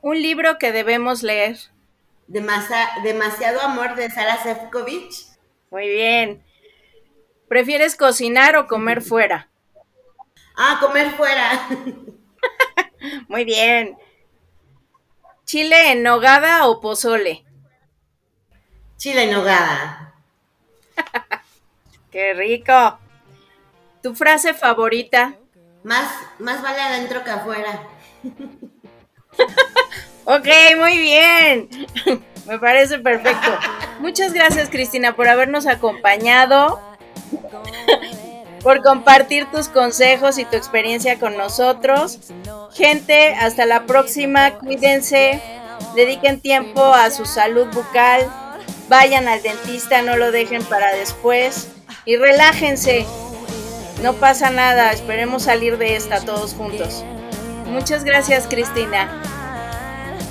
Un 0.02 0.20
libro 0.20 0.58
que 0.58 0.70
debemos 0.72 1.22
leer. 1.22 1.56
Demasa- 2.28 3.02
demasiado 3.02 3.60
amor 3.62 3.94
de 3.94 4.10
Sara 4.10 4.36
Sefcovic. 4.42 5.10
Muy 5.70 5.88
bien. 5.88 6.42
¿Prefieres 7.48 7.96
cocinar 7.96 8.56
o 8.56 8.66
comer 8.66 9.00
fuera? 9.00 9.48
Ah, 10.56 10.78
comer 10.80 11.10
fuera. 11.12 11.68
Muy 13.28 13.44
bien. 13.44 13.96
¿Chile 15.44 15.92
en 15.92 16.02
nogada 16.02 16.66
o 16.66 16.80
pozole? 16.80 17.44
Chile 18.96 19.24
en 19.24 19.32
nogada. 19.32 20.14
¡Qué 22.10 22.34
rico! 22.34 22.98
¿Tu 24.02 24.14
frase 24.14 24.54
favorita? 24.54 25.34
Más, 25.82 26.10
más 26.38 26.62
vale 26.62 26.80
adentro 26.80 27.24
que 27.24 27.30
afuera. 27.30 27.88
Ok, 30.24 30.46
muy 30.78 30.96
bien. 30.98 31.68
Me 32.46 32.58
parece 32.58 32.98
perfecto. 32.98 33.50
Muchas 33.98 34.32
gracias, 34.32 34.68
Cristina, 34.68 35.16
por 35.16 35.26
habernos 35.26 35.66
acompañado, 35.66 36.80
por 38.62 38.82
compartir 38.82 39.50
tus 39.50 39.68
consejos 39.68 40.38
y 40.38 40.44
tu 40.44 40.56
experiencia 40.56 41.18
con 41.18 41.36
nosotros. 41.36 42.18
Gente, 42.72 43.34
hasta 43.34 43.66
la 43.66 43.84
próxima. 43.84 44.58
Cuídense, 44.58 45.42
dediquen 45.94 46.40
tiempo 46.40 46.84
a 46.84 47.10
su 47.10 47.24
salud 47.24 47.66
bucal, 47.72 48.30
vayan 48.88 49.28
al 49.28 49.42
dentista, 49.42 50.02
no 50.02 50.16
lo 50.16 50.30
dejen 50.30 50.64
para 50.64 50.94
después 50.94 51.68
y 52.04 52.16
relájense. 52.16 53.06
No 54.02 54.14
pasa 54.14 54.50
nada, 54.50 54.92
esperemos 54.92 55.42
salir 55.44 55.76
de 55.76 55.96
esta 55.96 56.20
todos 56.20 56.54
juntos. 56.54 57.04
Muchas 57.66 58.02
gracias, 58.02 58.46
Cristina. 58.46 59.22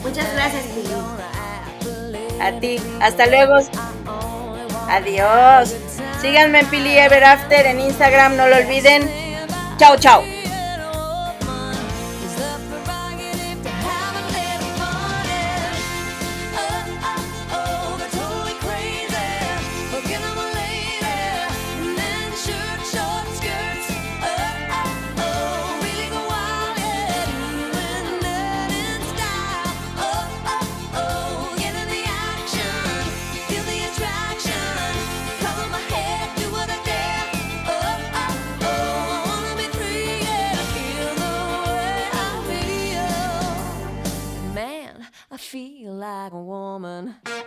Muchas 0.01 0.31
gracias, 0.33 0.63
Pili. 0.73 0.89
A 2.41 2.59
ti. 2.59 2.79
Hasta 2.99 3.27
luego. 3.27 3.55
Adiós. 4.89 5.75
Síganme 6.21 6.59
en 6.59 6.67
Pili 6.67 6.97
Ever 6.97 7.23
After 7.23 7.65
en 7.65 7.79
Instagram, 7.79 8.35
no 8.35 8.47
lo 8.47 8.57
olviden. 8.57 9.09
Chao, 9.77 9.97
chao. 9.97 10.38
Feel 45.49 45.93
like 45.93 46.31
a 46.31 46.37
woman. 46.37 47.15
The 47.23 47.39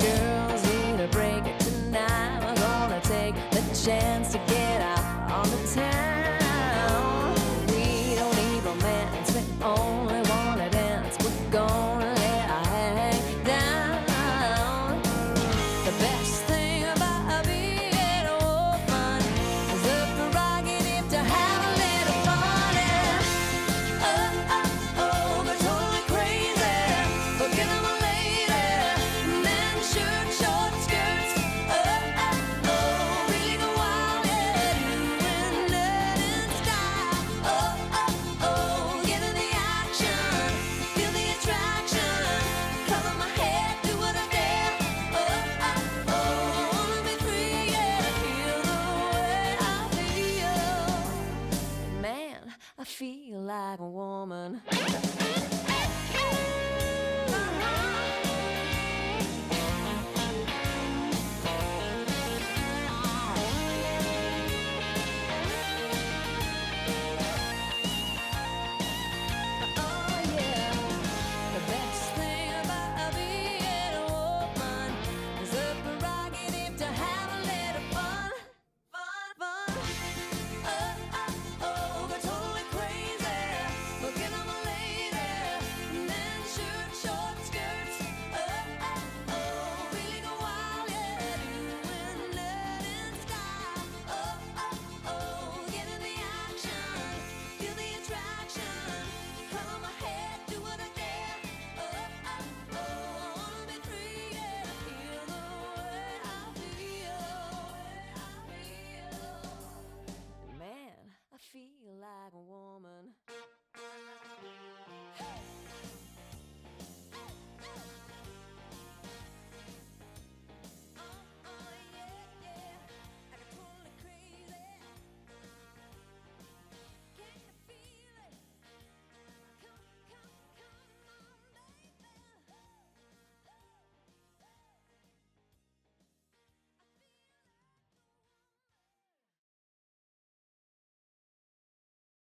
girls 0.00 0.62
need 0.64 1.00
a 1.04 1.08
break 1.08 1.44
tonight. 1.58 2.40
I'm 2.42 2.54
gonna 2.54 3.02
take 3.02 3.34
the 3.50 3.60
chance 3.84 4.32
to 4.32 4.38
get 4.46 4.80
out 4.80 5.30
on 5.30 5.50
the 5.50 5.58
town. 5.74 7.34
We 7.68 8.14
don't 8.14 8.34
need 8.36 8.64
romance, 8.64 9.34
we 9.34 9.42
only 9.62 10.15